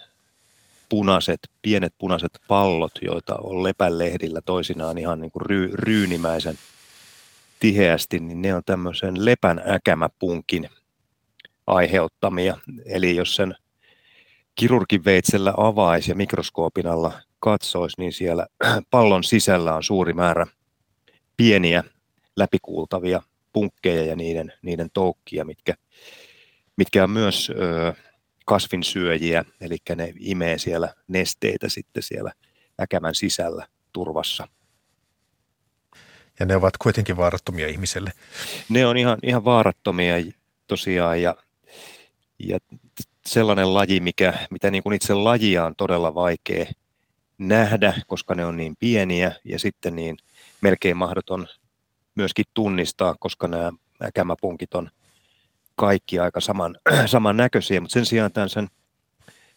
[0.90, 6.56] punaiset, pienet punaiset pallot, joita on lepänlehdillä toisinaan ihan niin kuin ry, ryynimäisen
[7.60, 10.70] tiheästi, niin ne on tämmöisen lepän äkämäpunkin
[11.68, 12.58] aiheuttamia.
[12.86, 13.56] Eli jos sen
[14.56, 18.48] kirurgin veitsellä avaisi ja mikroskoopin alla katsoisi, niin siellä
[18.92, 20.48] pallon sisällä on suuri määrä
[21.38, 21.84] pieniä
[22.36, 23.22] läpikuultavia
[23.54, 25.74] punkkeja ja niiden, niiden toukkia, mitkä
[26.80, 27.94] mitkä on myös ö,
[28.46, 32.32] kasvinsyöjiä, eli ne imee siellä nesteitä sitten siellä
[32.82, 34.48] äkämän sisällä turvassa.
[36.40, 38.12] Ja ne ovat kuitenkin vaarattomia ihmiselle.
[38.70, 40.16] Ne on ihan, ihan vaarattomia
[40.68, 41.36] tosiaan ja,
[42.40, 42.60] ja
[43.26, 46.66] sellainen laji, mikä, mitä niin kuin itse lajia on todella vaikea
[47.38, 50.18] nähdä, koska ne on niin pieniä ja sitten niin
[50.62, 51.48] melkein mahdoton
[52.16, 53.72] myöskin tunnistaa, koska nämä
[54.04, 54.90] äkämäpunkit on
[55.80, 58.68] kaikki aika saman, saman näköisiä, mutta sen sijaan tämän sen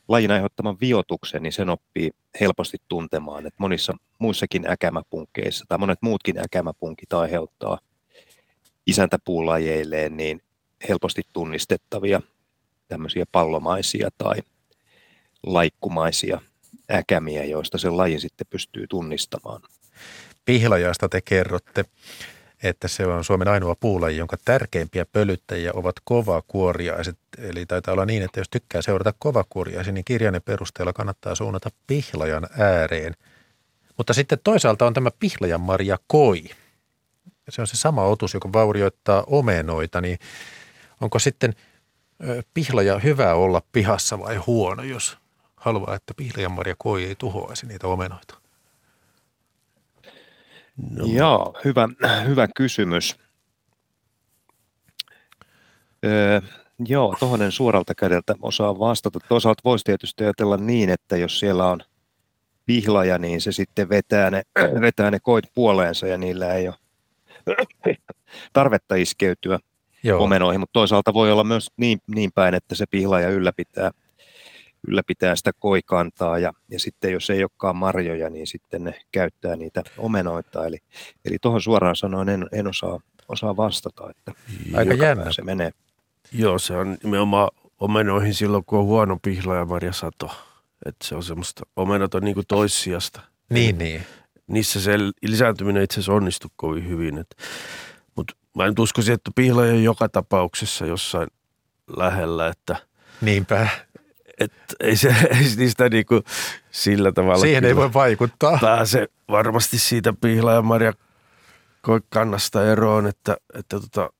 [0.08, 6.38] lajin aiheuttaman viotuksen, niin sen oppii helposti tuntemaan, että monissa muissakin äkämäpunkkeissa tai monet muutkin
[6.38, 7.78] äkämäpunkit aiheuttaa
[8.86, 10.42] isäntäpuulajeilleen niin
[10.88, 12.20] helposti tunnistettavia
[12.88, 14.36] tämmöisiä pallomaisia tai
[15.42, 16.40] laikkumaisia
[16.90, 19.62] äkämiä, joista sen lajin sitten pystyy tunnistamaan.
[20.44, 21.84] Pihlajasta te kerrotte,
[22.62, 27.18] että se on Suomen ainoa puulaji, jonka tärkeimpiä pölyttäjiä ovat kovakuoriaiset.
[27.38, 32.46] Eli taitaa olla niin, että jos tykkää seurata kovakuoriaisia, niin kirjainen perusteella kannattaa suunnata pihlajan
[32.58, 33.14] ääreen.
[33.96, 36.44] Mutta sitten toisaalta on tämä pihlajan marja koi.
[37.48, 40.18] Se on se sama otus, joka vaurioittaa omenoita, niin
[41.00, 41.54] onko sitten
[42.54, 45.18] pihlaja hyvä olla pihassa vai huono, jos
[45.56, 48.41] haluaa, että pihlajan marja koi ei tuhoaisi niitä omenoita?
[50.76, 51.04] No.
[51.06, 51.88] Joo, hyvä,
[52.26, 53.16] hyvä kysymys.
[56.04, 56.40] Öö,
[56.86, 59.18] joo, tuohon suoralta kädeltä osaa vastata.
[59.28, 61.80] Toisaalta voisi tietysti ajatella niin, että jos siellä on
[62.66, 64.42] pihlaja, niin se sitten vetää ne,
[64.80, 66.76] vetää ne koit puoleensa ja niillä ei ole
[68.52, 69.58] tarvetta iskeytyä
[70.02, 70.24] Joo.
[70.24, 73.90] omenoihin, mutta toisaalta voi olla myös niin, niin päin, että se pihlaja ylläpitää
[74.88, 79.82] ylläpitää sitä koikantaa ja, ja sitten jos ei olekaan marjoja, niin sitten ne käyttää niitä
[79.98, 80.66] omenoita.
[80.66, 80.78] Eli,
[81.24, 84.32] eli tuohon suoraan sanoen en, en osaa, osaa vastata, että
[84.74, 85.32] Aika jännä.
[85.32, 85.70] se menee.
[86.32, 87.48] Joo, se on nimenomaan
[87.80, 90.30] omenoihin silloin, kun on huono pihla ja marjasato.
[90.86, 93.20] Että se on semmoista, omenot on niin kuin toissijasta.
[93.50, 94.02] Niin, niin.
[94.46, 97.24] Niissä se lisääntyminen itse asiassa onnistuu kovin hyvin.
[98.16, 101.28] Mutta mä en uskoisin, että pihla on joka tapauksessa jossain
[101.96, 102.76] lähellä, että
[103.20, 103.68] Niinpä.
[104.38, 106.22] Et ei, se, ei niistä niinku
[106.70, 107.40] sillä tavalla.
[107.40, 108.58] Siihen ei voi vaikuttaa.
[108.60, 110.92] Pääse varmasti siitä pihlaa ja marja
[112.08, 114.10] kannasta eroon, että, että tota,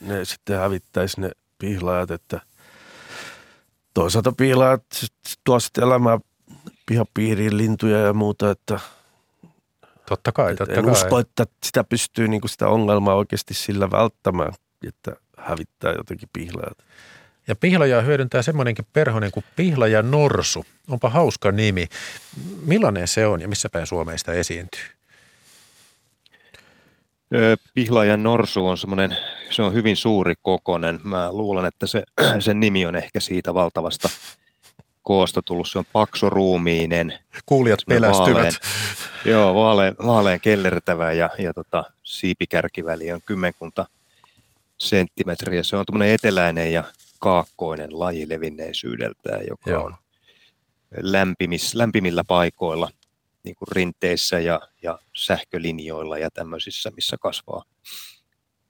[0.00, 2.40] ne sitten hävittäisi ne pihlaajat, että
[3.94, 4.84] toisaalta pihlaajat
[5.44, 6.18] tuo sitten elämää
[6.86, 8.80] pihapiiriin lintuja ja muuta, että
[10.08, 10.92] Totta kai, totta en kai.
[10.92, 14.52] usko, että sitä pystyy niin kuin sitä ongelmaa oikeasti sillä välttämään,
[14.88, 16.78] että hävittää jotenkin pihlaajat.
[17.48, 20.66] Ja pihlajaa hyödyntää semmoinenkin perhonen kuin pihlaja norsu.
[20.88, 21.86] Onpa hauska nimi.
[22.62, 24.80] Millainen se on ja missä päin Suomeista esiintyy?
[27.74, 29.16] Pihlajan norsu on semmoinen,
[29.50, 31.00] se on hyvin suuri kokonen.
[31.04, 32.02] Mä luulen, että se,
[32.38, 34.08] sen nimi on ehkä siitä valtavasta
[35.02, 35.68] koosta tullut.
[35.68, 37.18] Se on paksoruumiinen.
[37.46, 38.34] Kuulijat pelästyvät.
[38.34, 38.54] Vaalean,
[39.32, 43.86] joo, vaalean, vaalean kellertävä ja, ja tota, siipikärkiväli on kymmenkunta
[44.78, 45.62] senttimetriä.
[45.62, 46.84] Se on tämmöinen eteläinen ja
[47.26, 49.84] kaakkoinen laji levinneisyydeltään, joka Joo.
[49.84, 49.94] on
[51.00, 52.90] lämpimis, lämpimillä paikoilla,
[53.42, 57.64] niin kuin rinteissä ja, ja sähkölinjoilla ja tämmöisissä, missä kasvaa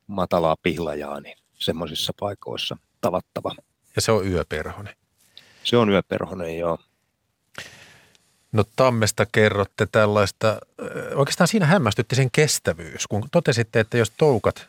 [0.07, 3.55] matalaa pihlajaa, niin semmoisissa paikoissa tavattava.
[3.97, 4.95] Ja se on yöperhonen.
[5.65, 6.79] Se on yöperhonen, joo.
[8.53, 10.59] No tammesta kerrotte tällaista,
[11.15, 14.69] oikeastaan siinä hämmästytti sen kestävyys, kun totesitte, että jos toukat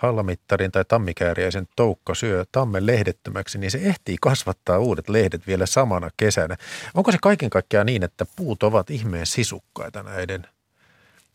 [0.00, 6.10] hallamittarin tai tammikääriäisen toukka syö tammen lehdettömäksi, niin se ehtii kasvattaa uudet lehdet vielä samana
[6.16, 6.56] kesänä.
[6.94, 10.46] Onko se kaiken kaikkiaan niin, että puut ovat ihmeen sisukkaita näiden,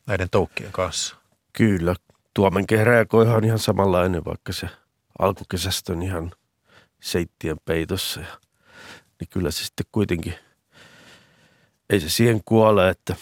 [0.08, 1.15] näiden toukkien kanssa?
[1.54, 1.95] Kyllä.
[2.34, 4.69] Tuomen kehräjäkoihan on ihan samanlainen, vaikka se
[5.19, 6.32] alkukesästä on ihan
[7.01, 8.19] seittien peitossa.
[8.19, 8.39] Ja,
[9.19, 10.34] niin kyllä se sitten kuitenkin,
[11.89, 13.15] ei se siihen kuole, että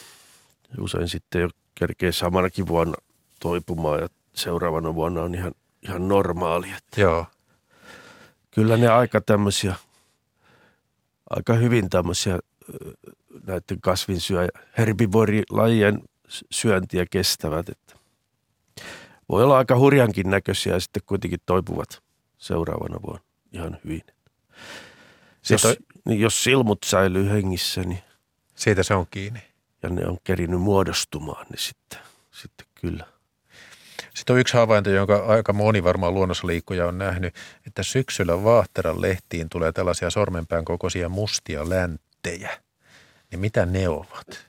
[0.79, 2.95] usein sitten jo kerkee samanakin vuonna
[3.39, 6.67] toipumaan ja seuraavana vuonna on ihan, ihan normaali.
[6.78, 7.26] Että Joo.
[8.52, 9.76] Kyllä ne aika tämmöisiä,
[11.30, 12.39] aika hyvin tämmöisiä
[13.47, 14.47] näiden kasvinsyö-
[14.78, 16.01] herbivorilajien
[16.51, 17.70] syöntiä kestävät.
[17.70, 17.95] Että
[19.30, 22.03] voi olla aika hurjankin näköisiä ja sitten kuitenkin toipuvat
[22.38, 24.01] seuraavana vuonna ihan hyvin.
[25.49, 25.64] Jos,
[26.05, 27.99] niin jos silmut säilyy hengissä, niin
[28.55, 29.43] siitä se on kiinni.
[29.84, 31.99] Ja ne on kerinyt muodostumaan, niin sitten,
[32.32, 33.12] sitten kyllä.
[34.14, 37.36] Sitten on yksi havainto, jonka aika moni varmaan luonnossa liikkuja on nähnyt,
[37.68, 42.61] että syksyllä vaahteran lehtiin tulee tällaisia sormenpään kokoisia mustia länttejä.
[43.32, 44.47] Niin mitä ne ovat?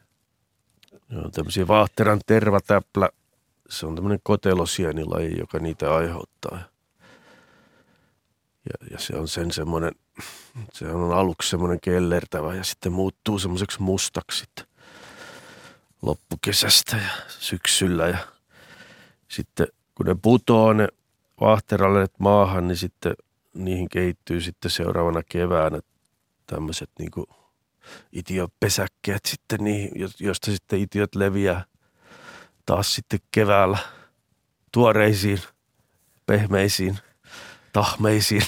[1.10, 3.08] Joo, tämmöisiä vaahteran tervatäplä.
[3.68, 6.58] Se on tämmöinen kotelosienilaji, joka niitä aiheuttaa.
[8.64, 9.92] Ja, ja se on sen semmoinen,
[10.72, 14.44] se on aluksi semmoinen kellertävä ja sitten muuttuu semmoiseksi mustaksi
[16.02, 18.18] loppukesästä ja syksyllä ja–
[19.34, 20.88] sitten kun ne putoo ne
[21.40, 23.14] vaahteralle maahan, niin sitten
[23.54, 25.80] niihin kehittyy sitten seuraavana keväänä
[26.46, 27.26] tämmöiset niinku
[28.12, 31.64] itiöpesäkkeet sitten niihin, josta sitten itiöt leviää
[32.66, 33.78] taas sitten keväällä
[34.72, 35.40] tuoreisiin,
[36.26, 36.98] pehmeisiin,
[37.72, 38.46] tahmeisiin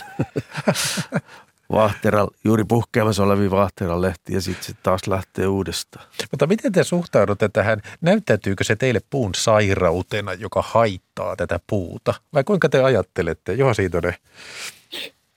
[1.72, 6.06] vaahteral, juuri puhkeamassa oleviin vaahteran lehti ja sitten se taas lähtee uudestaan.
[6.30, 7.82] Mutta miten te suhtaudutte tähän?
[8.00, 12.14] Näyttäytyykö se teille puun sairautena, joka haittaa tätä puuta?
[12.34, 13.52] Vai kuinka te ajattelette?
[13.54, 14.14] Juha Siitonen.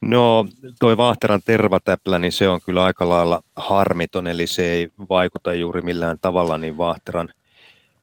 [0.01, 0.47] No
[0.79, 5.81] toi vaahteran tervatäplä, niin se on kyllä aika lailla harmiton, eli se ei vaikuta juuri
[5.81, 7.29] millään tavalla niin vaahteran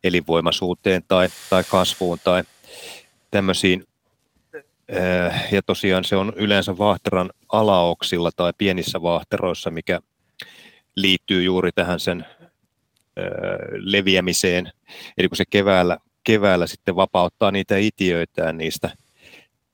[0.05, 2.43] elinvoimaisuuteen tai, tai kasvuun tai
[3.31, 3.87] tämmöisiin
[5.53, 10.01] ja tosiaan se on yleensä vaahteran alaoksilla tai pienissä vaahteroissa, mikä
[10.97, 13.25] liittyy juuri tähän sen äh,
[13.77, 14.73] leviämiseen.
[15.19, 18.91] Eli kun se keväällä, keväällä sitten vapauttaa niitä itiöitään niistä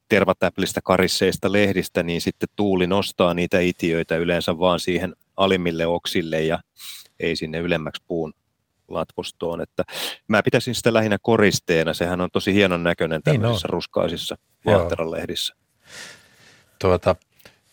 [0.08, 6.58] tervatäplistä karisseista lehdistä, niin sitten tuuli nostaa niitä itiöitä yleensä vaan siihen alimmille oksille ja
[7.20, 8.34] ei sinne ylemmäksi puun
[8.94, 9.60] latvustoon.
[9.60, 9.84] Että
[10.28, 11.94] mä pitäisin sitä lähinnä koristeena.
[11.94, 14.36] Sehän on tosi hienon näköinen niin tämmöisissä niin ruskaisissa
[14.66, 15.54] vaahteralehdissä.
[16.78, 17.16] Tuota,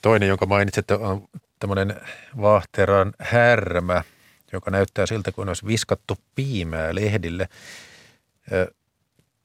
[0.01, 1.27] toinen, jonka mainitsit, on
[1.59, 2.01] tämmöinen
[2.41, 4.03] vaahteran härmä,
[4.53, 7.49] joka näyttää siltä, kuin olisi viskattu piimää lehdille.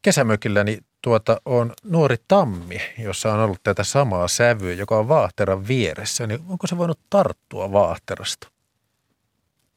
[0.02, 6.26] Kesämökilläni tuota on nuori tammi, jossa on ollut tätä samaa sävyä, joka on vaahteran vieressä.
[6.26, 8.53] Niin onko se voinut tarttua vaahterasta?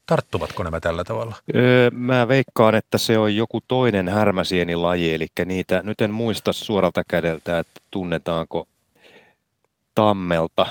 [0.07, 1.35] Tarttuvatko nämä tällä tavalla?
[1.55, 7.03] Öö, mä veikkaan, että se on joku toinen härmäsienilaji, eli niitä, nyt en muista suoralta
[7.07, 8.67] kädeltä, että tunnetaanko
[9.95, 10.65] tammelta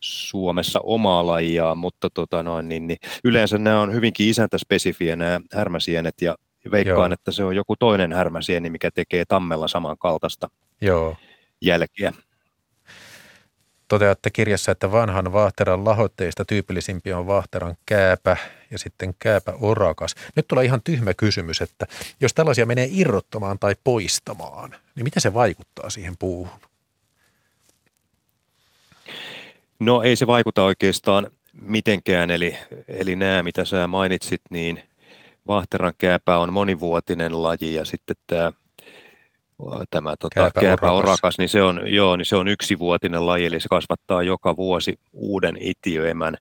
[0.00, 6.14] Suomessa omaa lajia, mutta tota noin, niin, niin, yleensä nämä on hyvinkin isäntäspesifiä nämä härmäsienet
[6.22, 6.36] ja
[6.70, 7.14] veikkaan, Joo.
[7.14, 10.48] että se on joku toinen härmäsieni, mikä tekee tammella samankaltaista
[10.80, 11.16] Joo.
[11.62, 12.12] jälkeä.
[13.88, 18.36] Toteatte kirjassa, että vanhan vaahteran lahoitteista tyypillisimpiä on vaahteran kääpä
[18.70, 20.14] ja sitten kääpä orakas.
[20.36, 21.86] Nyt tulee ihan tyhmä kysymys, että
[22.20, 26.60] jos tällaisia menee irrottamaan tai poistamaan, niin miten se vaikuttaa siihen puuhun?
[29.78, 32.56] No ei se vaikuta oikeastaan mitenkään, eli,
[32.88, 34.82] eli nämä mitä sä mainitsit, niin
[35.46, 38.52] vaahteran kääpä on monivuotinen laji ja sitten tämä
[39.90, 44.22] tämä tota, kääpäorakas, niin se on, joo, niin se on yksivuotinen laji, eli se kasvattaa
[44.22, 46.36] joka vuosi uuden itiöemän.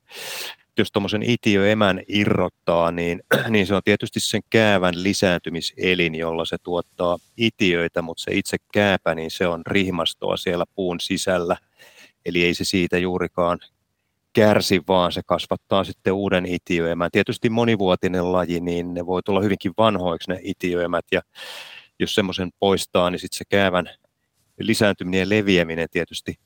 [0.77, 7.17] Jos tuommoisen itiöemän irrottaa, niin, niin se on tietysti sen käävän lisääntymiselin, jolla se tuottaa
[7.37, 11.57] itiöitä, mutta se itse kääpä, niin se on rihmastoa siellä puun sisällä.
[12.25, 13.59] Eli ei se siitä juurikaan
[14.33, 17.11] kärsi, vaan se kasvattaa sitten uuden itiöemän.
[17.11, 21.21] Tietysti monivuotinen laji, niin ne voi tulla hyvinkin vanhoiksi ne itiöemät, ja
[21.99, 23.89] jos semmoisen poistaa, niin sitten se käävän
[24.59, 26.39] lisääntyminen ja leviäminen tietysti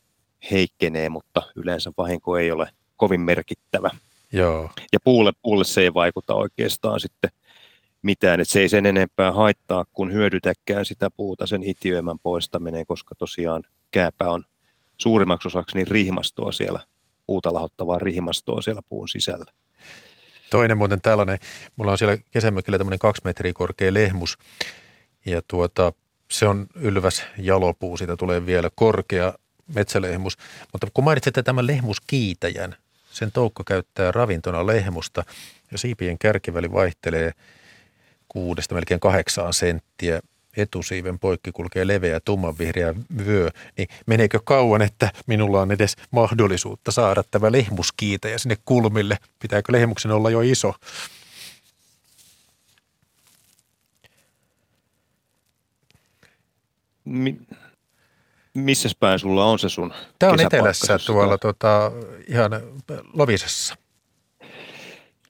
[0.52, 3.89] heikkenee, mutta yleensä vahinko ei ole kovin merkittävä.
[4.32, 4.70] Joo.
[4.93, 7.32] Ja puulle, puulle se ei vaikuta oikeastaan sitten
[8.02, 13.16] mitään, että se ei sen enempää haittaa kuin hyödytäkään sitä puuta sen itiöimän poistaminen, koska
[13.16, 14.45] tosiaan kääpä on
[14.97, 16.80] suurimmaksi osaksi niin rihmastoa siellä,
[17.26, 19.52] puuta lahottavaa rihmastoa siellä puun sisällä.
[20.49, 21.39] Toinen muuten tällainen,
[21.76, 24.38] mulla on siellä kesämökillä tämmöinen kaksi metriä korkea lehmus,
[25.26, 25.93] ja tuota,
[26.32, 29.34] se on ylväs jalopuu, siitä tulee vielä korkea
[29.76, 30.38] metsälehmus.
[30.72, 32.76] Mutta kun mainitsitte tämän lehmuskiitäjän,
[33.11, 35.24] sen toukko käyttää ravintona lehmusta
[35.72, 37.32] ja siipien kärkiväli vaihtelee
[38.28, 40.22] kuudesta melkein kahdeksaan senttiä.
[40.57, 42.95] Etusiiven poikki kulkee leveä tummanvihreä
[43.26, 49.17] vyö, niin meneekö kauan, että minulla on edes mahdollisuutta saada tämä lehmuskiitäjä sinne kulmille?
[49.39, 50.74] Pitääkö lehmuksen olla jo iso?
[57.12, 57.39] Mi,
[58.53, 61.91] missä päin sulla on se sun Tämä on etelässä tuolla tota,
[62.28, 62.51] ihan
[63.14, 63.76] Lovisessa.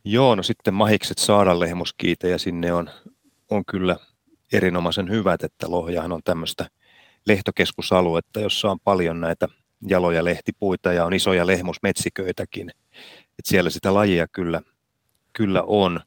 [0.03, 2.89] Joo, no sitten mahikset saada lehmuskiitä ja sinne on,
[3.49, 3.97] on kyllä
[4.53, 6.69] erinomaisen hyvät, että Lohjahan on tämmöistä
[7.27, 9.47] lehtokeskusaluetta, jossa on paljon näitä
[9.87, 12.71] jaloja lehtipuita ja on isoja lehmusmetsiköitäkin.
[13.39, 14.61] Et siellä sitä lajia kyllä,
[15.33, 15.99] kyllä on.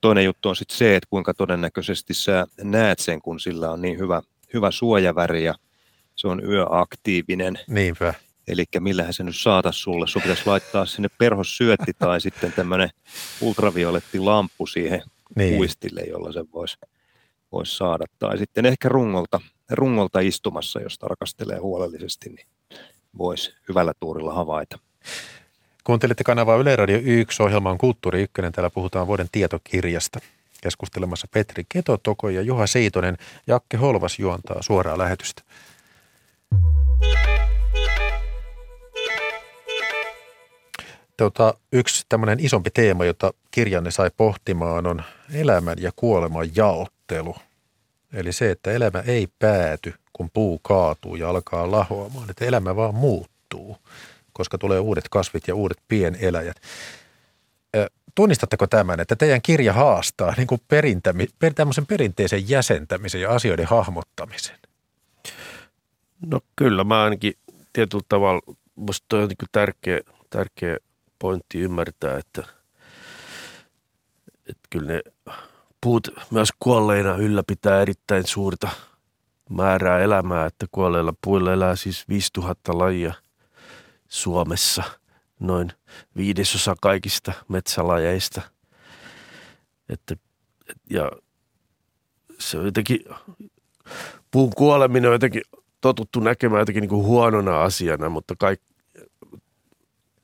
[0.00, 3.98] Toinen juttu on sitten se, että kuinka todennäköisesti sä näet sen, kun sillä on niin
[3.98, 4.22] hyvä
[4.54, 5.54] hyvä suojaväri ja
[6.16, 7.58] se on yöaktiivinen.
[7.68, 8.14] Niinpä.
[8.48, 10.06] Eli millähän se nyt saata sulle.
[10.06, 12.90] Sun pitäisi laittaa sinne perhossyötti tai sitten tämmöinen
[13.40, 15.02] ultravioletti lamppu siihen
[15.36, 15.56] niin.
[15.56, 16.76] kuistille, jolla se voisi
[17.52, 18.04] vois saada.
[18.18, 19.40] Tai sitten ehkä rungolta,
[19.70, 22.46] rungolta istumassa, jos tarkastelee huolellisesti, niin
[23.18, 24.78] voisi hyvällä tuurilla havaita.
[25.84, 30.20] Kuuntelitte kanavaa Yle Radio 1, ohjelma on Kulttuuri 1, täällä puhutaan vuoden tietokirjasta.
[30.62, 33.16] Keskustelemassa Petri Ketotoko ja Juha Siitonen.
[33.46, 35.42] Jakke Holvas juontaa suoraa lähetystä.
[41.16, 45.02] Tota, yksi tämmöinen isompi teema, jota kirjanne sai pohtimaan, on
[45.32, 47.36] elämän ja kuoleman jaottelu.
[48.12, 52.94] Eli se, että elämä ei pääty, kun puu kaatuu ja alkaa lahoamaan, että elämä vaan
[52.94, 53.76] muuttuu,
[54.32, 56.56] koska tulee uudet kasvit ja uudet pieneläjät.
[58.14, 63.66] Tunnistatteko tämän, että teidän kirja haastaa niin kuin perintämi, per, tämmöisen perinteisen jäsentämisen ja asioiden
[63.66, 64.56] hahmottamisen?
[66.26, 67.34] No kyllä, mä ainakin
[67.72, 70.00] tietyllä tavalla, musta on niin tärkeä,
[70.30, 70.76] tärkeä
[71.18, 72.42] pointti ymmärtää, että,
[74.38, 75.02] että kyllä ne
[75.80, 78.68] puut myös kuolleina ylläpitää erittäin suurta
[79.50, 83.14] määrää elämää, että kuolleilla puilla elää siis 5000 lajia
[84.08, 84.82] Suomessa,
[85.40, 85.72] noin
[86.16, 88.42] viidesosa kaikista metsälajeista.
[89.88, 90.16] Että,
[90.90, 91.10] ja
[92.38, 93.00] se on jotenkin,
[94.30, 95.42] puun kuoleminen on jotenkin
[95.80, 98.66] totuttu näkemään jotenkin niin kuin huonona asiana, mutta kaikki,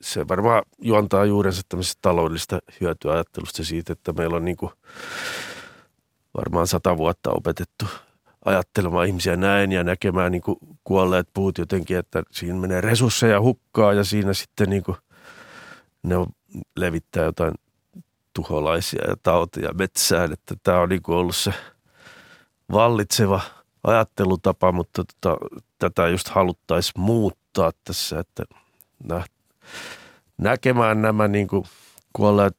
[0.00, 4.72] se varmaan juontaa juurensa tämmöisestä taloudellista hyötyajattelusta siitä, että meillä on niin kuin
[6.36, 7.86] varmaan sata vuotta opetettu
[8.44, 13.92] ajattelemaan ihmisiä näin ja näkemään niin kuin kuolleet puut jotenkin, että siinä menee resursseja hukkaa
[13.92, 14.96] ja siinä sitten niin kuin
[16.02, 16.14] ne
[16.76, 17.54] levittää jotain
[18.34, 21.54] tuholaisia ja tauteja metsään, että tämä on niin kuin ollut se
[22.72, 23.40] vallitseva
[23.84, 25.36] ajattelutapa, mutta tota,
[25.78, 28.44] tätä just haluttaisiin muuttaa tässä, että
[30.38, 31.64] näkemään nämä niin kuin
[32.12, 32.54] kuolleet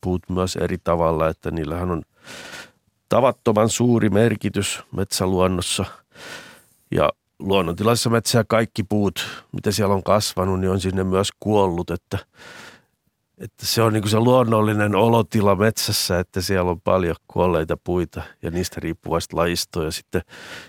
[0.00, 2.02] puut myös eri tavalla, että niillähän on
[3.08, 5.84] tavattoman suuri merkitys metsäluonnossa
[6.90, 12.18] ja luonnontilaisessa metsää kaikki puut, mitä siellä on kasvanut, niin on sinne myös kuollut, että,
[13.38, 18.50] että se on niin se luonnollinen olotila metsässä, että siellä on paljon kuolleita puita ja
[18.50, 20.22] niistä riippuvasta lajistoa ja sitten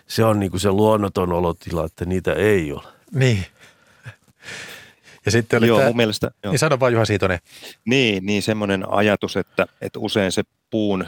[0.08, 2.84] se on niin se luonnoton olotila, että niitä ei ole.
[3.14, 3.46] Niin.
[5.26, 6.52] Ja sitten oli joo, tämä, mun mielestä, joo.
[6.52, 7.40] niin sano vaan Juha Siitonen.
[7.86, 11.08] Niin, niin semmoinen ajatus, että, että usein se puun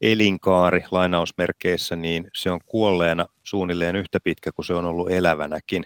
[0.00, 5.84] elinkaari lainausmerkeissä, niin se on kuolleena suunnilleen yhtä pitkä kuin se on ollut elävänäkin.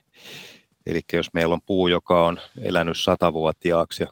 [0.86, 4.08] Eli jos meillä on puu, joka on elänyt satavuotiaaksi ja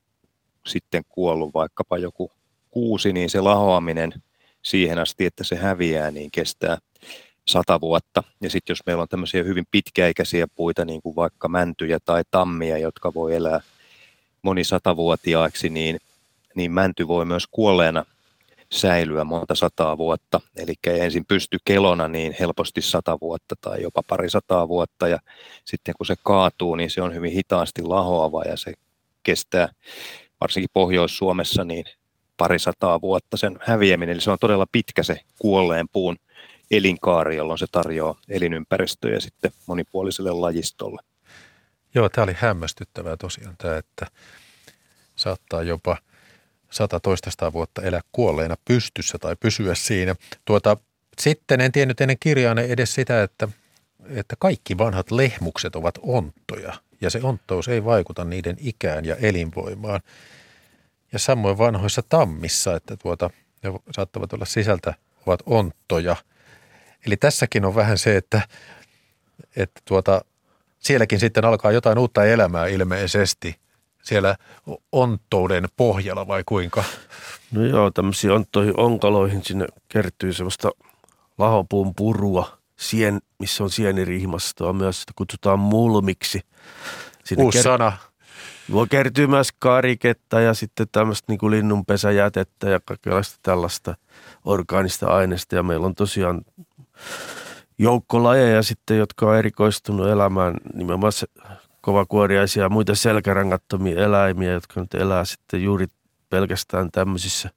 [0.66, 2.32] sitten kuollut vaikkapa joku
[2.70, 4.12] kuusi, niin se lahoaminen
[4.62, 6.78] siihen asti, että se häviää, niin kestää
[7.48, 8.22] sata vuotta.
[8.40, 12.78] Ja sitten jos meillä on tämmöisiä hyvin pitkäikäisiä puita, niin kuin vaikka mäntyjä tai tammia,
[12.78, 13.60] jotka voi elää
[14.42, 15.98] monisatavuotiaiksi, niin,
[16.54, 18.04] niin mänty voi myös kuolleena
[18.72, 20.40] säilyä monta sataa vuotta.
[20.56, 25.18] Eli ensin pysty kelona niin helposti sata vuotta tai jopa pari sataa vuotta ja
[25.64, 28.72] sitten kun se kaatuu, niin se on hyvin hitaasti lahoava ja se
[29.22, 29.68] kestää
[30.40, 31.84] varsinkin Pohjois-Suomessa niin
[32.36, 34.12] pari sataa vuotta sen häviäminen.
[34.12, 36.16] Eli se on todella pitkä se kuolleen puun
[36.70, 41.02] elinkaari, jolloin se tarjoaa elinympäristöjä sitten monipuoliselle lajistolle.
[41.94, 44.06] Joo, tämä oli hämmästyttävää tosiaan tämä, että
[45.16, 45.96] saattaa jopa–
[46.70, 50.14] sata toista vuotta elää kuolleena pystyssä tai pysyä siinä.
[50.44, 50.76] Tuota,
[51.18, 53.48] sitten en tiennyt ennen kirjaanne edes sitä, että,
[54.08, 60.00] että kaikki vanhat lehmukset ovat onttoja ja se onttous ei vaikuta niiden ikään ja elinvoimaan.
[61.12, 63.30] Ja samoin vanhoissa tammissa, että tuota,
[63.62, 64.94] ne saattavat olla sisältä
[65.26, 66.16] ovat onttoja.
[67.06, 68.40] Eli tässäkin on vähän se, että,
[69.56, 70.24] että tuota,
[70.78, 73.54] sielläkin sitten alkaa jotain uutta elämää ilmeisesti–
[74.08, 74.36] siellä
[74.92, 76.84] onttouden pohjalla vai kuinka?
[77.52, 80.70] No joo, tämmöisiin onttoihin onkaloihin sinne kertyy semmoista
[81.38, 86.40] lahopuun purua, sien, missä on sienirihmastoa myös, sitä kutsutaan mulmiksi.
[87.24, 87.92] Sinne Uusi ker- sana.
[88.72, 93.94] Voi kertyä myös kariketta ja sitten tämmöistä niin kuin linnunpesäjätettä ja kaikenlaista tällaista
[94.44, 95.56] orgaanista aineista.
[95.56, 96.40] Ja meillä on tosiaan
[97.78, 101.12] joukko lajeja sitten, jotka on erikoistunut elämään nimenomaan
[101.88, 105.86] kovakuoriaisia ja muita selkärangattomia eläimiä, jotka nyt elää sitten juuri
[106.30, 107.50] pelkästään tämmöisissä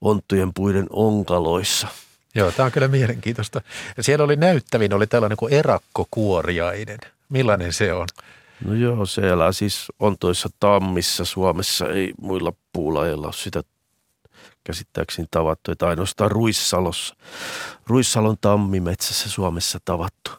[0.00, 1.88] onttujen puiden onkaloissa.
[2.34, 3.60] Joo, tämä on kyllä mielenkiintoista.
[3.96, 6.98] Ja siellä oli näyttävin, oli tällainen kuin erakkokuoriainen.
[7.28, 8.06] Millainen se on?
[8.64, 13.62] No joo, se elää siis ontoissa tammissa Suomessa, ei muilla puulajeilla ole sitä
[14.64, 17.16] käsittääkseni tavattu, että ainoastaan Ruissalossa.
[17.86, 20.30] Ruissalon tammimetsässä Suomessa tavattu.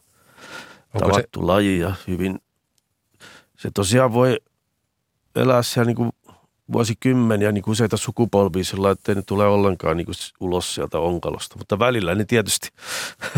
[0.93, 1.45] Onko tavattu se...
[1.45, 2.39] laji ja hyvin
[3.59, 4.37] se tosiaan voi
[5.35, 6.11] elää siellä niin kuin
[6.71, 11.55] vuosikymmeniä niin kuin useita sukupolvia sillä että ne tule ollenkaan niin kuin ulos sieltä onkalosta.
[11.57, 12.69] Mutta välillä niin tietysti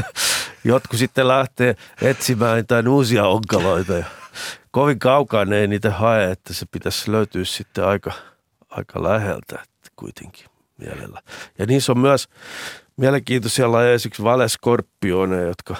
[0.63, 4.05] jotkut sitten lähtee etsimään jotain uusia onkaloita ja
[4.71, 8.11] kovin kaukaa ne ei niitä hae, että se pitäisi löytyä sitten aika,
[8.69, 10.45] aika läheltä että kuitenkin.
[10.77, 11.21] mielellä.
[11.59, 12.27] Ja niissä on myös
[12.97, 15.75] mielenkiintoisia lajeja, esimerkiksi valeskorpioneja, jotka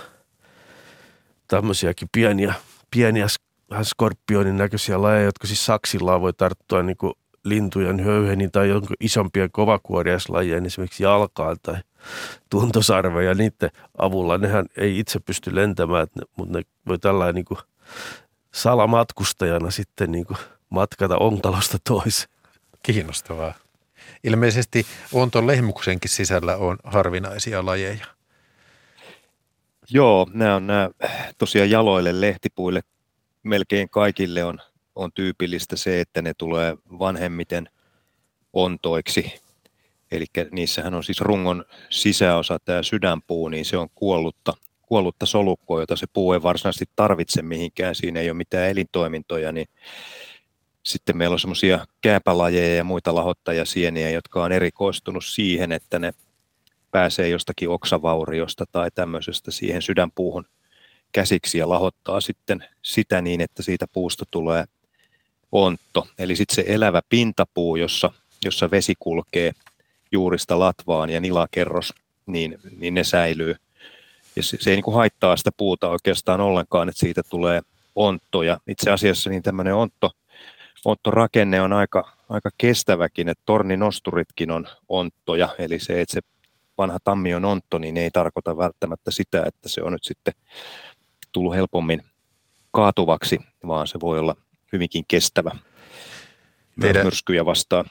[1.48, 2.54] tämmöisiäkin pieniä,
[2.92, 3.28] pieniä
[3.72, 7.14] vähän skorpionin näköisiä lajeja, jotka siis saksillaan voi tarttua niin kuin
[7.44, 11.76] lintujen höyheniin tai jonkun isompia kovakuoriaislajien esimerkiksi jalkaan tai
[12.50, 13.34] tuntosarveja.
[13.34, 16.08] Niiden avulla nehän ei itse pysty lentämään,
[16.38, 17.60] mutta ne voi tällainen niin kuin
[18.54, 20.38] salamatkustajana sitten niin kuin
[20.70, 22.30] matkata onkalosta toiseen.
[22.84, 23.54] Kiinnostavaa.
[24.24, 28.06] Ilmeisesti onton lehmuksenkin sisällä on harvinaisia lajeja.
[29.90, 30.90] Joo, nämä on nämä
[31.38, 32.82] tosiaan jaloille lehtipuille.
[33.44, 34.60] Melkein kaikille on,
[34.96, 37.70] on tyypillistä se, että ne tulee vanhemmiten
[38.54, 39.42] ontoiksi.
[40.12, 45.96] Eli niissähän on siis rungon sisäosa, tämä sydänpuu, niin se on kuollutta, kuollutta solukkoa, jota
[45.96, 47.96] se puu ei varsinaisesti tarvitse mihinkään.
[47.96, 49.68] Siinä ei ole mitään elintoimintoja, niin
[50.84, 56.14] sitten meillä on semmoisia kääpälajeja ja muita lahottajasieniä, jotka on erikoistunut siihen, että ne
[56.92, 60.46] pääsee jostakin oksavauriosta tai tämmöisestä siihen sydänpuuhun
[61.12, 64.66] käsiksi ja lahottaa sitten sitä niin, että siitä puusta tulee
[65.52, 66.08] ontto.
[66.18, 68.12] Eli sitten se elävä pintapuu, jossa,
[68.46, 69.52] jossa vesi kulkee
[70.12, 71.94] juurista latvaan ja nilakerros,
[72.26, 73.56] niin, niin ne säilyy.
[74.36, 77.62] Ja se, se ei niin kuin haittaa sitä puuta oikeastaan ollenkaan, että siitä tulee
[77.96, 78.44] ontto.
[78.44, 80.12] Ja itse asiassa niin tämmöinen ontto,
[80.86, 86.22] onttorakenne on aika, aika kestäväkin, että torninosturitkin on onttoja, eli se, että se
[86.78, 90.34] vanha tammi on ontto, niin ei tarkoita välttämättä sitä, että se on nyt sitten
[91.32, 92.04] tullut helpommin
[92.72, 94.36] kaatuvaksi, vaan se voi olla
[94.74, 95.52] hyvinkin kestävä
[96.82, 97.86] teidän, myrskyjä vastaan.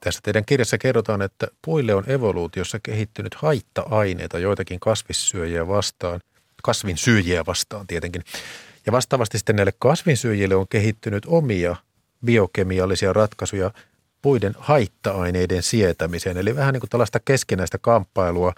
[0.00, 6.20] Tässä teidän kirjassa kerrotaan, että puille on evoluutiossa kehittynyt haitta-aineita joitakin kasvissyöjiä vastaan,
[6.62, 8.22] kasvinsyöjiä vastaan tietenkin.
[8.86, 11.76] Ja vastaavasti sitten näille kasvinsyöjille on kehittynyt omia
[12.24, 13.70] biokemiallisia ratkaisuja
[14.22, 16.36] puiden haitta-aineiden sietämiseen.
[16.36, 18.52] Eli vähän niin kuin tällaista keskenäistä kamppailua.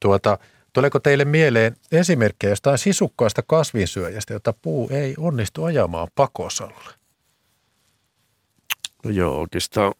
[0.00, 0.38] Tuota,
[0.72, 6.94] tuleeko teille mieleen esimerkkejä jostain sisukkaasta kasvinsyöjästä, jota puu ei onnistu ajamaan pakosalle?
[9.04, 9.94] No joo, oikeastaan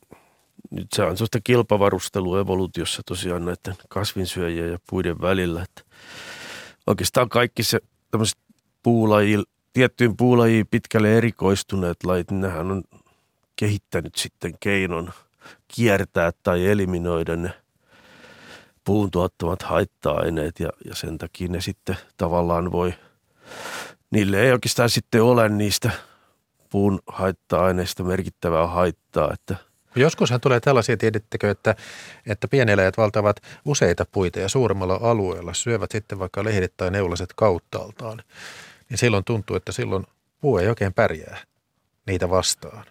[0.71, 5.63] nyt se on sellaista kilpavarustelua evoluutiossa tosiaan näiden kasvinsyöjien ja puiden välillä.
[5.63, 5.83] Että
[6.87, 8.39] oikeastaan kaikki se tämmöiset
[8.83, 12.83] puulajil, tiettyyn puulajiin pitkälle erikoistuneet lajit, niin nehän on
[13.57, 15.11] kehittänyt sitten keinon
[15.69, 17.51] kiertää tai eliminoida ne
[18.91, 22.95] puun tuottamat haitta-aineet ja, ja sen takia ne sitten tavallaan voi,
[24.11, 25.91] niille ei oikeastaan sitten ole niistä
[26.71, 29.57] puun haitta-aineista merkittävää haittaa, että
[29.97, 31.75] Joskushan tulee tällaisia, tiedettekö, että,
[32.27, 38.23] että pieneläjät valtavat useita puita ja suuremmalla alueella syövät sitten vaikka lehdet tai neulaset kauttaaltaan.
[38.89, 40.07] Niin silloin tuntuu, että silloin
[40.41, 41.39] puu ei oikein pärjää
[42.07, 42.85] niitä vastaan.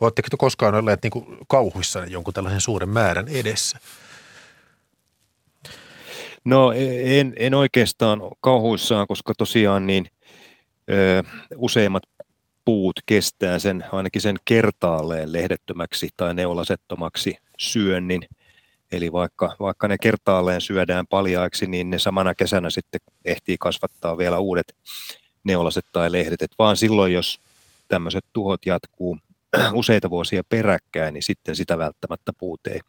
[0.00, 3.78] Oletteko koskaan olleet niin kauhuissa jonkun tällaisen suuren määrän edessä?
[6.44, 6.72] No
[7.04, 10.06] en, en oikeastaan kauhuissaan, koska tosiaan niin
[10.90, 11.22] ö,
[11.56, 12.02] useimmat
[12.64, 18.22] puut kestää sen ainakin sen kertaalleen lehdettömäksi tai neulasettomaksi syönnin.
[18.92, 24.38] Eli vaikka, vaikka ne kertaalleen syödään paljaiksi, niin ne samana kesänä sitten ehtii kasvattaa vielä
[24.38, 24.76] uudet
[25.44, 26.42] neulaset tai lehdet.
[26.42, 27.40] Et vaan silloin, jos
[27.88, 29.18] tämmöiset tuhot jatkuu
[29.72, 32.80] useita vuosia peräkkäin, niin sitten sitä välttämättä puut ei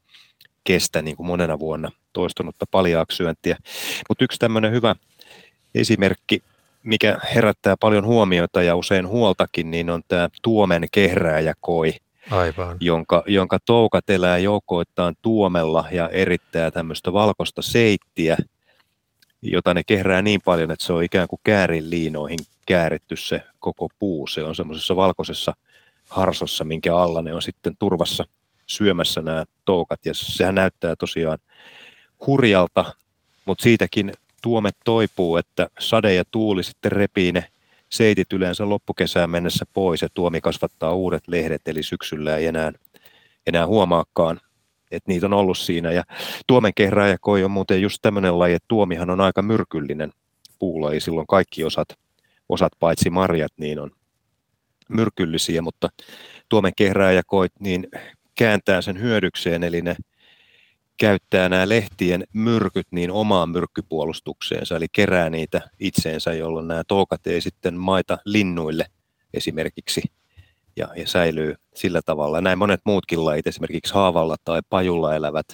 [0.70, 3.57] kestä niin kuin monena vuonna toistunutta paljaaksyöntiä.
[4.09, 4.95] Mutta yksi tämmöinen hyvä
[5.76, 6.43] esimerkki,
[6.84, 11.93] mikä herättää paljon huomiota ja usein huoltakin, niin on tämä tuomen kehrääjäkoi,
[12.32, 12.78] Aivan.
[12.80, 18.38] Jonka, jonka toukat elää joukoittain tuomella ja erittää tämmöistä valkoista seittiä,
[19.41, 23.88] jota ne kehrää niin paljon, että se on ikään kuin käärin liinoihin kääritty se koko
[23.99, 24.28] puu.
[24.28, 25.53] Se on semmoisessa valkoisessa
[26.09, 28.26] harsossa, minkä alla ne on sitten turvassa
[28.70, 30.05] syömässä nämä toukat.
[30.05, 31.38] Ja sehän näyttää tosiaan
[32.28, 32.86] hurjalta,
[33.45, 34.11] mutta siitäkin
[34.41, 37.45] tuomet toipuu, että sade ja tuuli sitten repii ne
[37.89, 42.72] seitit yleensä loppukesään mennessä pois ja tuomi kasvattaa uudet lehdet, eli syksyllä ei enää,
[43.47, 44.39] enää huomaakaan,
[44.91, 45.91] että niitä on ollut siinä.
[45.91, 46.03] Ja
[46.47, 46.74] tuomen
[47.22, 50.13] koi on muuten just tämmöinen laji, että tuomihan on aika myrkyllinen
[50.59, 51.88] puulaji, silloin kaikki osat,
[52.49, 53.91] osat paitsi marjat, niin on
[54.89, 55.89] myrkyllisiä, mutta
[56.49, 56.74] tuomen
[57.26, 57.88] koit niin
[58.40, 59.96] kääntää sen hyödykseen, eli ne
[60.98, 67.42] käyttää nämä lehtien myrkyt niin omaan myrkkypuolustukseensa, eli kerää niitä itseensä, jolloin nämä toukat ei
[67.42, 68.86] sitten maita linnuille
[69.34, 70.02] esimerkiksi
[70.76, 72.42] ja, ja säilyy sillä tavalla.
[72.42, 75.48] Näin monet muutkin lajit, esimerkiksi haavalla tai pajulla elävät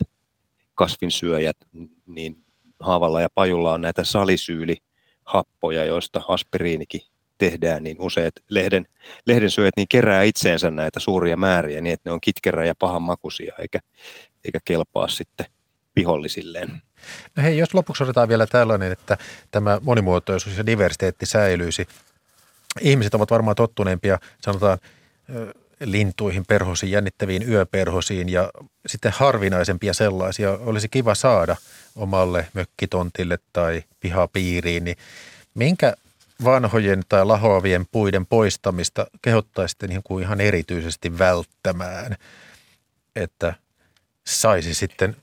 [0.75, 1.57] kasvinsyöjät,
[2.05, 2.43] niin
[2.79, 7.01] haavalla ja pajulla on näitä salisyylihappoja, joista aspiriinikin
[7.37, 8.87] tehdään, niin useat lehden,
[9.25, 13.01] lehden syöjät niin kerää itseensä näitä suuria määriä niin, että ne on kitkerä ja pahan
[13.01, 13.79] makuisia, eikä,
[14.45, 15.45] eikä kelpaa sitten
[15.95, 16.81] vihollisilleen.
[17.35, 19.17] No hei, jos lopuksi otetaan vielä tällainen, että
[19.51, 21.87] tämä monimuotoisuus ja diversiteetti säilyisi.
[22.81, 24.77] Ihmiset ovat varmaan tottuneempia, sanotaan,
[25.79, 28.51] lintuihin, perhosiin, jännittäviin yöperhosiin ja
[28.85, 31.55] sitten harvinaisempia sellaisia olisi kiva saada
[31.95, 34.97] omalle mökkitontille tai pihapiiriin, niin
[35.53, 35.93] minkä
[36.43, 42.15] vanhojen tai lahoavien puiden poistamista kehottaisitte niin kuin ihan erityisesti välttämään,
[43.15, 43.53] että
[44.27, 45.15] saisi sitten,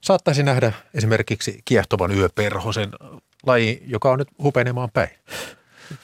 [0.00, 2.90] saattaisi nähdä esimerkiksi kiehtovan yöperhosen
[3.46, 5.10] laji, joka on nyt hupenemaan päin?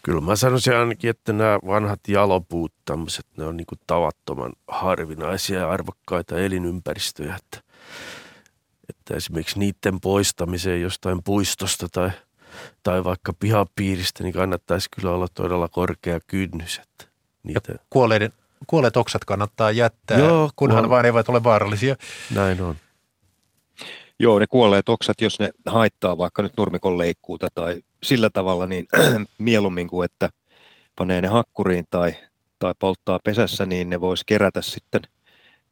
[0.03, 5.59] Kyllä mä sanoisin ainakin, että nämä vanhat jalopuut tämmöiset, ne on niin kuin tavattoman harvinaisia
[5.59, 7.61] ja arvokkaita elinympäristöjä, että,
[8.89, 12.11] että esimerkiksi niiden poistamiseen jostain puistosta tai,
[12.83, 16.79] tai vaikka pihapiiristä, niin kannattaisi kyllä olla todella korkea kynnys.
[16.79, 17.05] Että
[17.43, 17.73] niitä...
[17.73, 18.33] Ja kuolleiden,
[18.67, 20.91] kuolleet oksat kannattaa jättää, Joo, kunhan kuol...
[20.91, 21.97] vain eivät ole vaarallisia.
[22.35, 22.77] Näin on.
[24.19, 28.87] Joo, ne kuolleet oksat, jos ne haittaa vaikka nyt nurmikon leikkuuta tai sillä tavalla, niin
[29.39, 30.31] mieluummin kuin että
[30.97, 32.15] panee ne hakkuriin tai,
[32.59, 35.03] tai polttaa pesässä, niin ne voisi kerätä sitten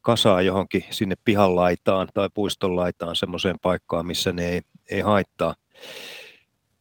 [0.01, 4.61] kasaa johonkin sinne pihan laitaan tai puiston laitaan semmoiseen paikkaan, missä ne ei,
[4.91, 5.55] ei haittaa.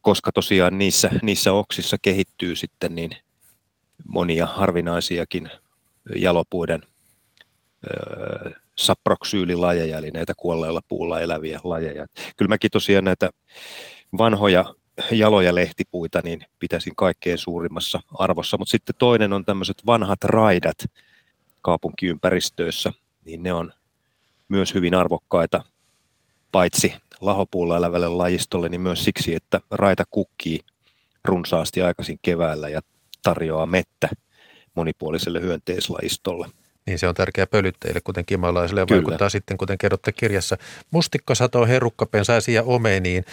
[0.02, 3.10] Koska tosiaan niissä, niissä oksissa kehittyy sitten niin
[4.08, 5.50] monia harvinaisiakin
[6.16, 6.82] jalopuiden
[7.90, 12.06] öö, saproksyylilajeja, eli näitä kuolleilla puulla eläviä lajeja.
[12.36, 13.30] Kyllä mäkin tosiaan näitä
[14.18, 14.74] vanhoja
[15.10, 20.78] jaloja lehtipuita niin pitäisin kaikkein suurimmassa arvossa, mutta sitten toinen on tämmöiset vanhat raidat
[21.62, 22.92] kaupunkiympäristöissä,
[23.24, 23.72] niin ne on
[24.48, 25.64] myös hyvin arvokkaita,
[26.52, 30.60] paitsi lahopuulla elävälle lajistolle, niin myös siksi, että raita kukkii
[31.24, 32.80] runsaasti aikaisin keväällä ja
[33.22, 34.08] tarjoaa mettä
[34.74, 36.48] monipuoliselle hyönteislajistolle.
[36.86, 39.02] Niin se on tärkeä pölyttäjille, kuten kimalaisille, ja Kyllä.
[39.02, 40.56] vaikuttaa sitten, kuten kerrotte kirjassa.
[40.90, 43.24] Mustikka satoo herukkapensaisiin ja omeniin.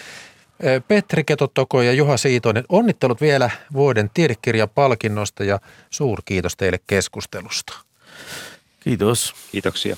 [0.88, 5.60] Petri Ketotoko ja Juha Siitonen, onnittelut vielä vuoden tiedekirjapalkinnosta ja
[5.90, 7.72] suurkiitos teille keskustelusta.
[8.80, 9.34] Kiitos.
[9.52, 9.96] Kiitoksia.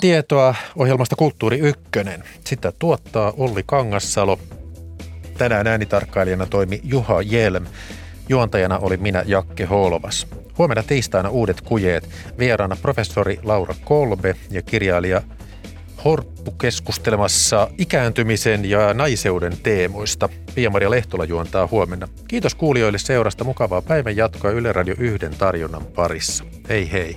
[0.00, 2.24] Tietoa ohjelmasta Kulttuuri Ykkönen.
[2.44, 4.38] Sitä tuottaa Olli Kangassalo.
[5.38, 7.66] Tänään äänitarkkailijana toimi Juha Jelm.
[8.28, 10.26] Juontajana oli minä Jakke Holvas.
[10.58, 12.08] Huomenna tiistaina uudet kujeet.
[12.38, 15.22] Vieraana professori Laura Kolbe ja kirjailija
[16.04, 20.28] Horppu keskustelemassa ikääntymisen ja naiseuden teemoista.
[20.54, 22.08] Pia-Maria Lehtola juontaa huomenna.
[22.28, 23.44] Kiitos kuulijoille seurasta.
[23.44, 26.44] Mukavaa päivän jatkoa Yle Radio 1 tarjonnan parissa.
[26.68, 27.16] Hei hei.